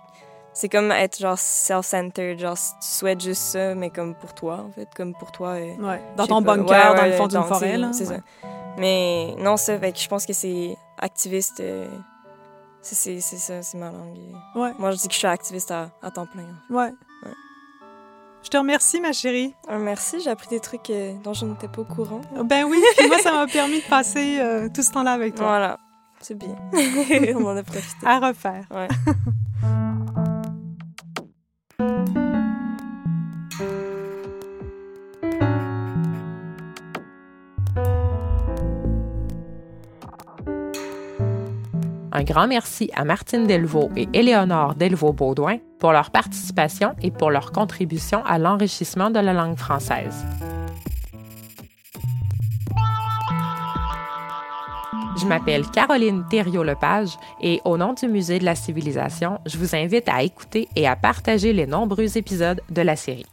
c'est 0.52 0.68
comme 0.68 0.92
être 0.92 1.20
genre 1.20 1.38
self-centered, 1.38 2.38
genre 2.40 2.56
tu 2.58 2.88
souhaites 2.88 3.22
juste 3.22 3.42
ça, 3.44 3.76
mais 3.76 3.92
comme 3.92 4.16
pour 4.16 4.34
toi, 4.34 4.66
en 4.68 4.72
fait, 4.72 4.90
comme 4.96 5.14
pour 5.14 5.32
toi. 5.32 5.50
euh, 5.52 5.76
Ouais. 5.78 6.02
Dans 6.18 6.26
ton 6.28 6.42
bunker, 6.42 6.66
Ouais, 6.92 6.96
dans 6.98 7.02
ouais, 7.04 7.10
le 7.12 7.16
fond 7.16 7.28
d'une 7.28 7.44
forêt, 7.44 7.78
c'est- 7.94 8.08
Ouais. 8.10 8.16
ça. 8.18 8.22
Mais 8.78 9.36
non, 9.38 9.58
ça, 9.58 9.78
fait 9.78 9.92
que 9.94 10.00
je 10.00 10.08
pense 10.08 10.26
que 10.26 10.34
c'est 10.34 10.76
activiste. 10.98 11.62
Euh, 12.82 13.18
c'est 13.20 13.20
ça, 13.20 13.62
c'est 13.62 13.78
ma 13.78 13.92
langue. 13.92 14.18
Ouais. 14.56 14.72
Moi, 14.80 14.92
je 14.92 14.98
dis 14.98 15.08
que 15.08 15.14
je 15.14 15.20
suis 15.20 15.28
activiste 15.28 15.72
à, 15.72 15.90
à 16.02 16.12
temps 16.12 16.26
plein. 16.26 16.46
Ouais. 16.70 16.94
Ouais. 17.26 17.34
Je 18.44 18.50
te 18.50 18.58
remercie, 18.58 19.02
ma 19.02 19.12
chérie. 19.12 19.54
Ah, 19.68 19.78
merci, 19.78 20.22
j'ai 20.22 20.30
appris 20.30 20.48
des 20.48 20.60
trucs 20.60 20.90
euh, 20.90 21.14
dont 21.24 21.34
je 21.34 21.46
n'étais 21.46 21.68
pas 21.68 21.82
au 21.82 21.86
courant. 21.86 22.22
Ben 22.46 22.64
oui, 22.66 22.82
puis 22.98 23.08
moi, 23.08 23.20
ça 23.20 23.34
m'a 23.34 23.48
permis 23.48 23.82
de 23.82 23.88
passer 23.88 24.40
euh, 24.40 24.70
tout 24.74 24.82
ce 24.82 24.92
temps-là 24.92 25.12
avec 25.12 25.36
toi. 25.36 25.46
Voilà, 25.48 25.78
c'est 26.22 26.36
bien. 26.38 26.56
On 27.36 27.46
en 27.46 27.58
a 27.58 27.64
profité. 27.64 28.06
À 28.06 28.20
refaire. 28.20 28.66
Ouais. 28.72 28.88
Un 42.20 42.24
grand 42.24 42.48
merci 42.48 42.92
à 42.98 43.06
Martine 43.06 43.48
Delvaux 43.48 43.90
et 43.96 44.10
Éléonore 44.12 44.76
Delvaux-Baudouin 44.76 45.60
pour 45.80 45.94
leur 45.94 46.12
participation 46.12 46.94
et 47.02 47.12
pour 47.12 47.32
leur 47.32 47.54
contribution 47.54 48.26
à 48.26 48.38
l'enrichissement 48.38 49.10
de 49.10 49.20
la 49.20 49.32
langue 49.32 49.56
française. 49.56 50.26
Je 55.18 55.26
m'appelle 55.28 55.66
Caroline 55.68 56.26
Thériault-Lepage 56.30 57.12
et 57.40 57.62
au 57.64 57.78
nom 57.78 57.94
du 57.94 58.10
Musée 58.10 58.40
de 58.40 58.44
la 58.44 58.56
Civilisation, 58.56 59.40
je 59.46 59.58
vous 59.58 59.74
invite 59.74 60.10
à 60.10 60.22
écouter 60.22 60.68
et 60.76 60.90
à 60.90 60.98
partager 60.98 61.54
les 61.54 61.68
nombreux 61.68 62.18
épisodes 62.18 62.60
de 62.70 62.82
la 62.82 62.98
série. 62.98 63.28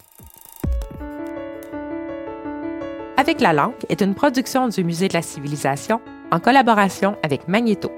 Avec 3.16 3.40
la 3.40 3.52
langue 3.52 3.74
est 3.88 4.00
une 4.00 4.14
production 4.14 4.68
du 4.68 4.84
Musée 4.84 5.08
de 5.08 5.14
la 5.14 5.22
Civilisation 5.22 6.00
en 6.30 6.38
collaboration 6.38 7.16
avec 7.24 7.48
Magnéto. 7.48 7.90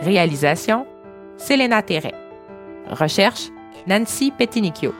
Réalisation 0.00 0.86
Selena 1.36 1.82
Terret. 1.82 2.14
Recherche 2.88 3.50
Nancy 3.86 4.30
Petinicchio. 4.30 4.94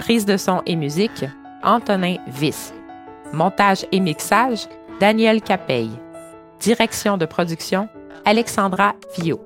Prise 0.00 0.26
de 0.26 0.36
son 0.36 0.62
et 0.66 0.74
musique 0.74 1.24
Antonin 1.62 2.16
Viss. 2.26 2.74
Montage 3.32 3.86
et 3.92 4.00
mixage 4.00 4.66
Daniel 4.98 5.40
Capeille. 5.40 5.98
Direction 6.58 7.16
de 7.16 7.26
production 7.26 7.88
Alexandra 8.24 8.94
Vio. 9.16 9.45